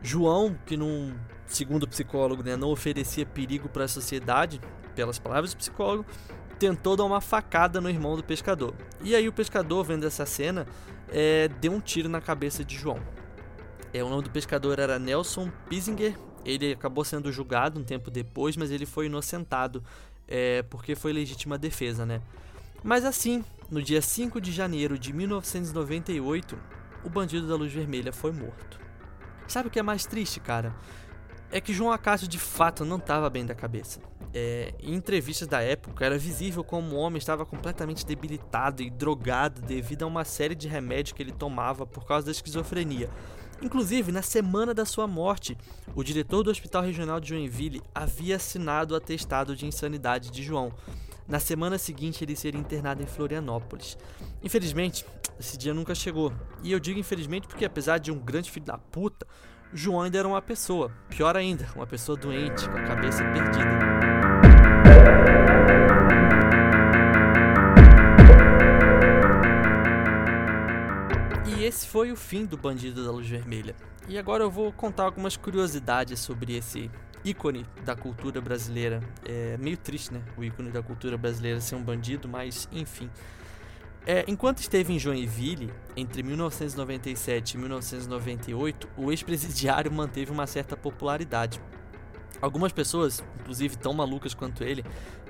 João, 0.00 0.56
que 0.64 0.74
num, 0.74 1.14
segundo 1.46 1.82
o 1.82 1.88
psicólogo, 1.88 2.42
né, 2.42 2.56
não 2.56 2.70
oferecia 2.70 3.26
perigo 3.26 3.68
para 3.68 3.84
a 3.84 3.88
sociedade, 3.88 4.58
pelas 4.94 5.18
palavras 5.18 5.52
do 5.52 5.58
psicólogo, 5.58 6.06
tentou 6.58 6.96
dar 6.96 7.04
uma 7.04 7.20
facada 7.20 7.78
no 7.78 7.90
irmão 7.90 8.16
do 8.16 8.24
pescador. 8.24 8.74
E 9.02 9.14
aí 9.14 9.28
o 9.28 9.32
pescador, 9.34 9.84
vendo 9.84 10.06
essa 10.06 10.24
cena, 10.24 10.66
é, 11.08 11.48
deu 11.48 11.72
um 11.72 11.80
tiro 11.80 12.08
na 12.08 12.20
cabeça 12.20 12.64
de 12.64 12.76
João. 12.76 13.00
É, 13.92 14.02
o 14.02 14.08
nome 14.08 14.22
do 14.22 14.30
pescador 14.30 14.78
era 14.78 14.98
Nelson 14.98 15.50
Pisinger. 15.68 16.16
Ele 16.44 16.72
acabou 16.72 17.04
sendo 17.04 17.32
julgado 17.32 17.80
um 17.80 17.84
tempo 17.84 18.10
depois, 18.10 18.56
mas 18.56 18.70
ele 18.70 18.86
foi 18.86 19.06
inocentado 19.06 19.82
é, 20.28 20.62
porque 20.62 20.94
foi 20.94 21.12
legítima 21.12 21.58
defesa, 21.58 22.04
né? 22.04 22.20
Mas 22.82 23.04
assim, 23.04 23.44
no 23.70 23.82
dia 23.82 24.00
5 24.00 24.40
de 24.40 24.52
janeiro 24.52 24.98
de 24.98 25.12
1998, 25.12 26.58
o 27.04 27.10
bandido 27.10 27.48
da 27.48 27.56
luz 27.56 27.72
vermelha 27.72 28.12
foi 28.12 28.32
morto. 28.32 28.78
Sabe 29.48 29.68
o 29.68 29.70
que 29.70 29.78
é 29.78 29.82
mais 29.82 30.06
triste, 30.06 30.40
cara? 30.40 30.74
É 31.50 31.60
que 31.60 31.72
João 31.72 31.92
Acácio 31.92 32.26
de 32.26 32.38
fato 32.38 32.84
não 32.84 32.96
estava 32.96 33.30
bem 33.30 33.46
da 33.46 33.54
cabeça. 33.54 34.00
É, 34.38 34.74
em 34.82 34.92
entrevistas 34.92 35.48
da 35.48 35.62
época, 35.62 36.04
era 36.04 36.18
visível 36.18 36.62
como 36.62 36.94
o 36.94 36.98
homem 36.98 37.16
estava 37.16 37.46
completamente 37.46 38.04
debilitado 38.04 38.82
e 38.82 38.90
drogado 38.90 39.62
devido 39.62 40.02
a 40.02 40.06
uma 40.06 40.26
série 40.26 40.54
de 40.54 40.68
remédios 40.68 41.14
que 41.14 41.22
ele 41.22 41.32
tomava 41.32 41.86
por 41.86 42.04
causa 42.04 42.26
da 42.26 42.32
esquizofrenia. 42.32 43.08
Inclusive, 43.62 44.12
na 44.12 44.20
semana 44.20 44.74
da 44.74 44.84
sua 44.84 45.06
morte, 45.06 45.56
o 45.94 46.04
diretor 46.04 46.42
do 46.42 46.50
Hospital 46.50 46.82
Regional 46.82 47.18
de 47.18 47.30
Joinville 47.30 47.80
havia 47.94 48.36
assinado 48.36 48.92
o 48.92 48.96
atestado 48.98 49.56
de 49.56 49.64
insanidade 49.64 50.30
de 50.30 50.42
João. 50.42 50.70
Na 51.26 51.40
semana 51.40 51.78
seguinte, 51.78 52.22
ele 52.22 52.36
seria 52.36 52.60
internado 52.60 53.02
em 53.02 53.06
Florianópolis. 53.06 53.96
Infelizmente, 54.42 55.02
esse 55.40 55.56
dia 55.56 55.72
nunca 55.72 55.94
chegou. 55.94 56.30
E 56.62 56.72
eu 56.72 56.78
digo 56.78 57.00
infelizmente 57.00 57.48
porque, 57.48 57.64
apesar 57.64 57.96
de 57.96 58.12
um 58.12 58.18
grande 58.18 58.50
filho 58.50 58.66
da 58.66 58.76
puta, 58.76 59.26
João 59.72 60.02
ainda 60.02 60.18
era 60.18 60.28
uma 60.28 60.40
pessoa. 60.40 60.92
Pior 61.08 61.36
ainda, 61.36 61.66
uma 61.74 61.86
pessoa 61.86 62.16
doente, 62.16 62.68
com 62.68 62.78
a 62.78 62.82
cabeça 62.82 63.24
perdida. 63.24 63.78
E 71.46 71.64
esse 71.64 71.88
foi 71.88 72.12
o 72.12 72.16
fim 72.16 72.44
do 72.44 72.56
Bandido 72.56 73.04
da 73.04 73.10
Luz 73.10 73.28
Vermelha. 73.28 73.74
E 74.08 74.16
agora 74.18 74.44
eu 74.44 74.50
vou 74.50 74.72
contar 74.72 75.02
algumas 75.02 75.36
curiosidades 75.36 76.20
sobre 76.20 76.56
esse 76.56 76.90
ícone 77.24 77.66
da 77.84 77.96
cultura 77.96 78.40
brasileira. 78.40 79.00
É 79.24 79.56
meio 79.58 79.76
triste, 79.76 80.14
né? 80.14 80.22
O 80.36 80.44
ícone 80.44 80.70
da 80.70 80.80
cultura 80.82 81.18
brasileira 81.18 81.60
ser 81.60 81.74
um 81.74 81.82
bandido, 81.82 82.28
mas 82.28 82.68
enfim. 82.70 83.10
É, 84.08 84.24
enquanto 84.28 84.58
esteve 84.58 84.92
em 84.92 85.00
Joinville, 85.00 85.72
entre 85.96 86.22
1997 86.22 87.54
e 87.54 87.58
1998, 87.58 88.88
o 88.96 89.10
ex-presidiário 89.10 89.90
manteve 89.90 90.30
uma 90.30 90.46
certa 90.46 90.76
popularidade. 90.76 91.60
Algumas 92.40 92.72
pessoas, 92.72 93.24
inclusive 93.40 93.76
tão 93.76 93.92
malucas 93.92 94.32
quanto 94.32 94.62
ele, 94.62 94.84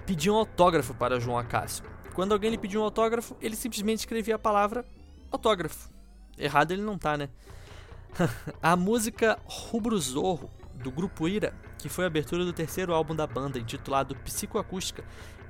pediam 0.05 0.37
autógrafo 0.37 0.93
para 0.93 1.19
João 1.19 1.39
Acácio. 1.39 1.85
Quando 2.13 2.33
alguém 2.33 2.51
lhe 2.51 2.59
pediu 2.59 2.83
um 2.83 2.85
autógrafo, 2.85 3.35
ele 3.41 3.57
simplesmente 3.57 4.01
escrevia 4.01 4.35
a 4.35 4.39
palavra 4.39 4.85
autógrafo. 5.31 5.91
Errado 6.37 6.73
ele 6.73 6.83
não 6.83 6.99
tá, 6.99 7.17
né? 7.17 7.31
a 8.63 8.77
música 8.77 9.39
Rubro 9.47 9.99
Zorro, 9.99 10.51
do 10.75 10.91
grupo 10.91 11.27
Ira, 11.27 11.55
que 11.79 11.89
foi 11.89 12.05
a 12.05 12.09
abertura 12.09 12.45
do 12.45 12.53
terceiro 12.53 12.93
álbum 12.93 13.15
da 13.15 13.27
banda, 13.27 13.59
intitulado 13.59 14.15
Psicoacústica, 14.17 15.03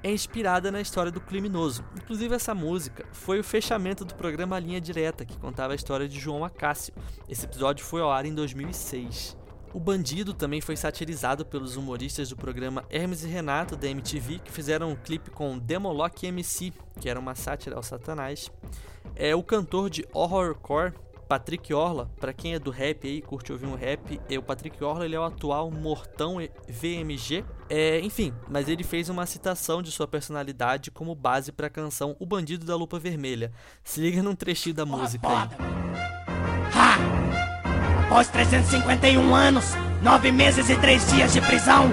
é 0.02 0.10
inspirada 0.10 0.70
na 0.70 0.80
história 0.80 1.10
do 1.10 1.20
criminoso. 1.20 1.84
Inclusive, 1.96 2.34
essa 2.34 2.54
música 2.54 3.04
foi 3.12 3.40
o 3.40 3.44
fechamento 3.44 4.04
do 4.04 4.14
programa 4.14 4.58
Linha 4.58 4.80
Direta, 4.80 5.24
que 5.24 5.38
contava 5.38 5.72
a 5.72 5.76
história 5.76 6.08
de 6.08 6.18
João 6.18 6.44
Acácio. 6.44 6.94
Esse 7.28 7.44
episódio 7.44 7.84
foi 7.84 8.00
ao 8.00 8.10
ar 8.10 8.24
em 8.24 8.34
2006. 8.34 9.36
O 9.74 9.80
Bandido 9.80 10.32
também 10.32 10.60
foi 10.60 10.76
satirizado 10.76 11.44
pelos 11.44 11.76
humoristas 11.76 12.30
do 12.30 12.36
programa 12.36 12.84
Hermes 12.88 13.24
e 13.24 13.28
Renato 13.28 13.76
da 13.76 13.88
MTV, 13.88 14.38
que 14.38 14.50
fizeram 14.50 14.90
um 14.90 14.96
clipe 14.96 15.30
com 15.30 15.58
Demolock 15.58 16.26
MC, 16.26 16.72
que 16.98 17.10
era 17.10 17.20
uma 17.20 17.34
sátira 17.34 17.76
ao 17.76 17.82
Satanás. 17.82 18.50
É 19.14 19.34
o 19.34 19.42
cantor 19.42 19.90
de 19.90 20.06
horrorcore 20.12 20.94
Patrick 21.28 21.74
Orla, 21.74 22.10
para 22.20 22.32
quem 22.32 22.54
é 22.54 22.58
do 22.58 22.70
rap 22.70 23.06
aí, 23.06 23.20
curte 23.20 23.52
ouvir 23.52 23.66
um 23.66 23.74
rap, 23.74 24.20
é 24.28 24.38
o 24.38 24.42
Patrick 24.42 24.82
Orla 24.82 25.04
ele 25.04 25.16
é 25.16 25.20
o 25.20 25.24
atual 25.24 25.70
Mortão 25.70 26.36
VMG. 26.68 27.44
É, 27.68 28.00
enfim, 28.00 28.32
mas 28.48 28.68
ele 28.68 28.84
fez 28.84 29.08
uma 29.08 29.26
citação 29.26 29.82
de 29.82 29.90
sua 29.90 30.06
personalidade 30.06 30.90
como 30.90 31.14
base 31.14 31.50
para 31.50 31.66
a 31.66 31.70
canção 31.70 32.14
O 32.20 32.26
Bandido 32.26 32.64
da 32.64 32.76
Lupa 32.76 32.98
Vermelha. 32.98 33.52
Se 33.82 34.00
liga 34.00 34.22
num 34.22 34.34
trechinho 34.34 34.74
da 34.74 34.86
música 34.86 35.26
aí. 35.28 35.48
Ha! 36.74 38.06
Após 38.06 38.28
351 38.28 39.34
anos, 39.34 39.74
9 40.02 40.30
meses 40.30 40.70
e 40.70 40.76
3 40.76 41.12
dias 41.12 41.32
de 41.32 41.40
prisão, 41.40 41.90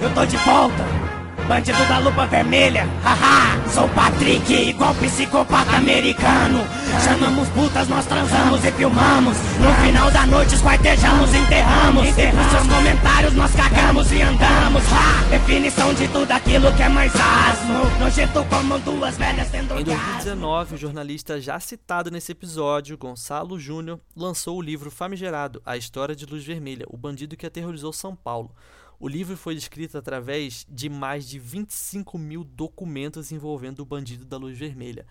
eu 0.00 0.12
tô 0.12 0.26
de 0.26 0.36
volta. 0.38 1.01
Bandido 1.48 1.84
da 1.86 1.98
lupa 1.98 2.26
vermelha, 2.26 2.88
haha, 3.02 3.68
sou 3.68 3.88
Patrick, 3.88 4.52
igual 4.52 4.94
psicopata 4.94 5.76
americano. 5.76 6.64
Chamamos 7.04 7.48
putas, 7.48 7.88
nós 7.88 8.06
transamos 8.06 8.64
e 8.64 8.70
filmamos. 8.72 9.36
No 9.58 9.74
final 9.84 10.10
da 10.10 10.26
noite, 10.26 10.54
esquartejamos, 10.54 11.34
enterramos. 11.34 12.06
Enterramos 12.06 12.52
seus 12.52 12.66
comentários, 12.68 13.34
nós 13.34 13.50
cagamos 13.54 14.12
e 14.12 14.22
andamos. 14.22 14.82
Ha! 14.92 15.28
Definição 15.30 15.92
de 15.94 16.08
tudo 16.08 16.30
aquilo 16.30 16.72
que 16.74 16.82
é 16.82 16.88
mais 16.88 17.12
asno. 17.14 17.98
Nojento 17.98 18.44
como 18.44 18.78
duas 18.78 19.16
velhas 19.16 19.50
tendo 19.50 19.78
Em 19.78 19.84
2019, 19.84 20.74
o 20.74 20.78
jornalista 20.78 21.40
já 21.40 21.58
citado 21.58 22.10
nesse 22.10 22.32
episódio, 22.32 22.96
Gonçalo 22.96 23.58
Júnior, 23.58 23.98
lançou 24.16 24.58
o 24.58 24.62
livro 24.62 24.90
Famigerado, 24.90 25.60
A 25.66 25.76
História 25.76 26.14
de 26.14 26.24
Luz 26.24 26.44
Vermelha, 26.44 26.86
o 26.88 26.96
bandido 26.96 27.36
que 27.36 27.46
aterrorizou 27.46 27.92
São 27.92 28.14
Paulo. 28.14 28.54
O 29.02 29.08
livro 29.08 29.36
foi 29.36 29.54
escrito 29.56 29.98
através 29.98 30.64
de 30.70 30.88
mais 30.88 31.28
de 31.28 31.36
25 31.36 32.16
mil 32.16 32.44
documentos 32.44 33.32
envolvendo 33.32 33.80
o 33.80 33.84
bandido 33.84 34.24
da 34.24 34.36
luz 34.36 34.56
vermelha, 34.56 35.04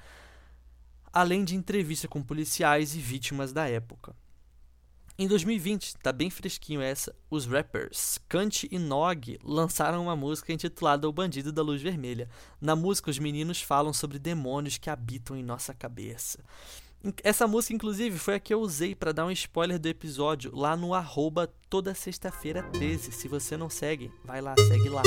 além 1.12 1.44
de 1.44 1.58
entrevista 1.58 2.08
com 2.08 2.24
policiais 2.24 2.96
e 2.96 3.00
vítimas 3.00 3.52
da 3.52 3.68
época. 3.68 4.16
Em 5.20 5.28
2020, 5.28 5.98
tá 5.98 6.14
bem 6.14 6.30
fresquinho 6.30 6.80
essa, 6.80 7.14
os 7.30 7.46
rappers 7.46 8.18
Kant 8.30 8.66
e 8.72 8.80
Nog 8.80 9.38
lançaram 9.44 10.04
uma 10.04 10.16
música 10.16 10.54
intitulada 10.54 11.10
O 11.10 11.12
Bandido 11.12 11.52
da 11.52 11.62
Luz 11.62 11.82
Vermelha. 11.82 12.30
Na 12.62 12.78
música, 12.78 13.12
os 13.12 13.20
meninos 13.20 13.62
falam 13.62 13.92
sobre 13.92 14.18
demônios 14.18 14.78
que 14.78 14.90
habitam 14.90 15.36
em 15.36 15.44
nossa 15.44 15.74
cabeça. 15.74 16.40
Essa 17.24 17.48
música, 17.48 17.74
inclusive, 17.74 18.20
foi 18.20 18.36
a 18.36 18.40
que 18.40 18.54
eu 18.54 18.60
usei 18.60 18.94
para 18.94 19.12
dar 19.12 19.26
um 19.26 19.32
spoiler 19.32 19.80
do 19.80 19.88
episódio 19.88 20.56
lá 20.56 20.76
no 20.76 20.94
arroba 20.94 21.52
toda 21.68 21.96
sexta-feira 21.96 22.62
13. 22.74 23.12
Se 23.12 23.28
você 23.28 23.58
não 23.58 23.72
segue, 23.72 24.12
vai 24.24 24.40
lá, 24.40 24.54
segue 24.68 24.88
lá. 24.88 25.02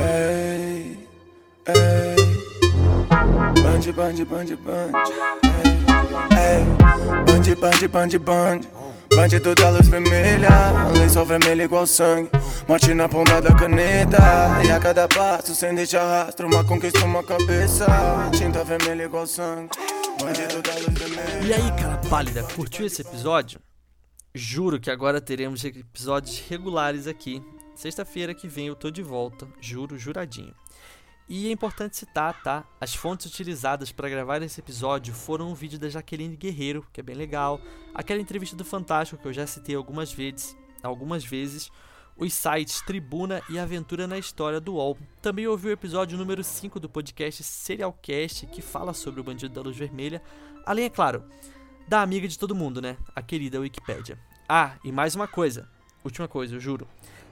Ei, 0.00 1.08
ei, 1.66 2.16
band, 3.60 3.92
band, 3.92 4.24
band, 4.24 4.56
band. 4.56 4.92
Ei, 6.38 6.64
band, 7.26 7.56
band, 7.56 7.88
band, 7.88 8.18
band. 8.20 8.87
Bandido 9.18 9.52
da 9.52 9.70
luz 9.70 9.88
vermelha, 9.88 10.48
lençol 10.96 11.26
vermelho 11.26 11.62
igual 11.62 11.84
sangue. 11.88 12.30
Morte 12.68 12.94
na 12.94 13.08
ponta 13.08 13.42
da 13.42 13.52
caneta. 13.52 14.16
E 14.64 14.70
a 14.70 14.78
cada 14.78 15.08
passo, 15.08 15.56
sem 15.56 15.74
deixar 15.74 16.04
rastro, 16.04 16.46
uma 16.46 16.62
conquista, 16.62 17.04
uma 17.04 17.24
cabeça. 17.24 17.84
Tinta 18.32 18.62
vermelha 18.62 19.02
igual 19.02 19.26
sangue. 19.26 19.70
Bandido 20.22 20.62
da 20.62 20.72
luz 20.74 20.96
vermelha. 20.96 21.44
E 21.44 21.52
aí, 21.52 21.68
cara 21.76 21.98
pálida, 22.08 22.44
curtiu 22.54 22.86
esse 22.86 23.02
episódio? 23.02 23.58
Juro 24.32 24.78
que 24.78 24.88
agora 24.88 25.20
teremos 25.20 25.64
episódios 25.64 26.40
regulares 26.48 27.08
aqui. 27.08 27.42
Sexta-feira 27.74 28.32
que 28.32 28.46
vem 28.46 28.68
eu 28.68 28.76
tô 28.76 28.88
de 28.88 29.02
volta, 29.02 29.48
juro, 29.60 29.98
juradinho. 29.98 30.54
E 31.28 31.46
é 31.46 31.52
importante 31.52 31.94
citar, 31.94 32.42
tá? 32.42 32.64
As 32.80 32.94
fontes 32.94 33.26
utilizadas 33.26 33.92
para 33.92 34.08
gravar 34.08 34.40
esse 34.40 34.60
episódio 34.60 35.12
foram 35.12 35.50
um 35.50 35.54
vídeo 35.54 35.78
da 35.78 35.90
Jaqueline 35.90 36.34
Guerreiro, 36.34 36.86
que 36.90 37.00
é 37.00 37.02
bem 37.02 37.14
legal, 37.14 37.60
aquela 37.94 38.18
entrevista 38.18 38.56
do 38.56 38.64
Fantástico 38.64 39.20
que 39.20 39.28
eu 39.28 39.32
já 39.32 39.46
citei 39.46 39.74
algumas 39.74 40.10
vezes, 40.10 40.56
algumas 40.82 41.22
vezes, 41.22 41.70
os 42.16 42.32
sites 42.32 42.80
Tribuna 42.80 43.42
e 43.50 43.58
Aventura 43.58 44.06
na 44.06 44.16
História 44.16 44.58
do 44.58 44.76
UOL. 44.76 44.96
Também 45.20 45.46
ouvi 45.46 45.68
o 45.68 45.72
episódio 45.72 46.16
número 46.16 46.42
5 46.42 46.80
do 46.80 46.88
podcast 46.88 47.42
Serialcast, 47.44 48.46
que 48.46 48.62
fala 48.62 48.94
sobre 48.94 49.20
o 49.20 49.24
Bandido 49.24 49.54
da 49.54 49.60
Luz 49.60 49.76
Vermelha, 49.76 50.22
além, 50.64 50.86
é 50.86 50.90
claro, 50.90 51.24
da 51.86 52.00
amiga 52.00 52.26
de 52.26 52.38
todo 52.38 52.54
mundo, 52.54 52.80
né? 52.80 52.96
A 53.14 53.20
querida 53.20 53.60
Wikipédia. 53.60 54.18
Ah, 54.48 54.78
e 54.82 54.90
mais 54.90 55.14
uma 55.14 55.28
coisa, 55.28 55.68
última 56.02 56.26
coisa, 56.26 56.56
eu 56.56 56.60
juro. 56.60 56.88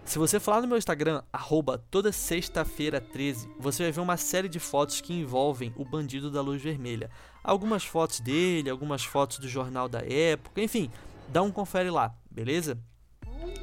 Se 0.07 0.21
você 0.21 0.39
falar 0.39 0.63
no 0.63 0.69
meu 0.69 0.79
Instagram, 0.79 1.21
arroba 1.33 1.83
toda 1.91 2.13
sexta-feira 2.13 3.01
13, 3.01 3.51
você 3.59 3.83
vai 3.83 3.93
ver 3.93 4.01
uma 4.01 4.17
série 4.17 4.49
de 4.49 4.61
fotos 4.61 5.01
que 5.01 5.13
envolvem 5.13 5.75
o 5.77 5.85
bandido 5.85 6.31
da 6.31 6.41
luz 6.41 6.63
vermelha. 6.63 7.11
Algumas 7.43 7.85
fotos 7.85 8.21
dele, 8.21 8.71
algumas 8.71 9.05
fotos 9.05 9.39
do 9.39 9.49
jornal 9.49 9.89
da 9.89 10.01
época, 10.01 10.63
enfim, 10.63 10.93
dá 11.29 11.43
um 11.43 11.51
confere 11.51 11.91
lá, 11.91 12.15
beleza? 12.31 12.79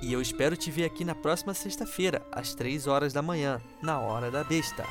E 0.01 0.11
eu 0.11 0.21
espero 0.21 0.57
te 0.57 0.69
ver 0.69 0.83
aqui 0.83 1.05
na 1.05 1.15
próxima 1.15 1.53
sexta-feira, 1.53 2.21
às 2.29 2.53
3 2.53 2.87
horas 2.87 3.13
da 3.13 3.21
manhã, 3.21 3.61
na 3.81 3.99
Hora 3.99 4.29
da 4.29 4.43
Besta. 4.43 4.83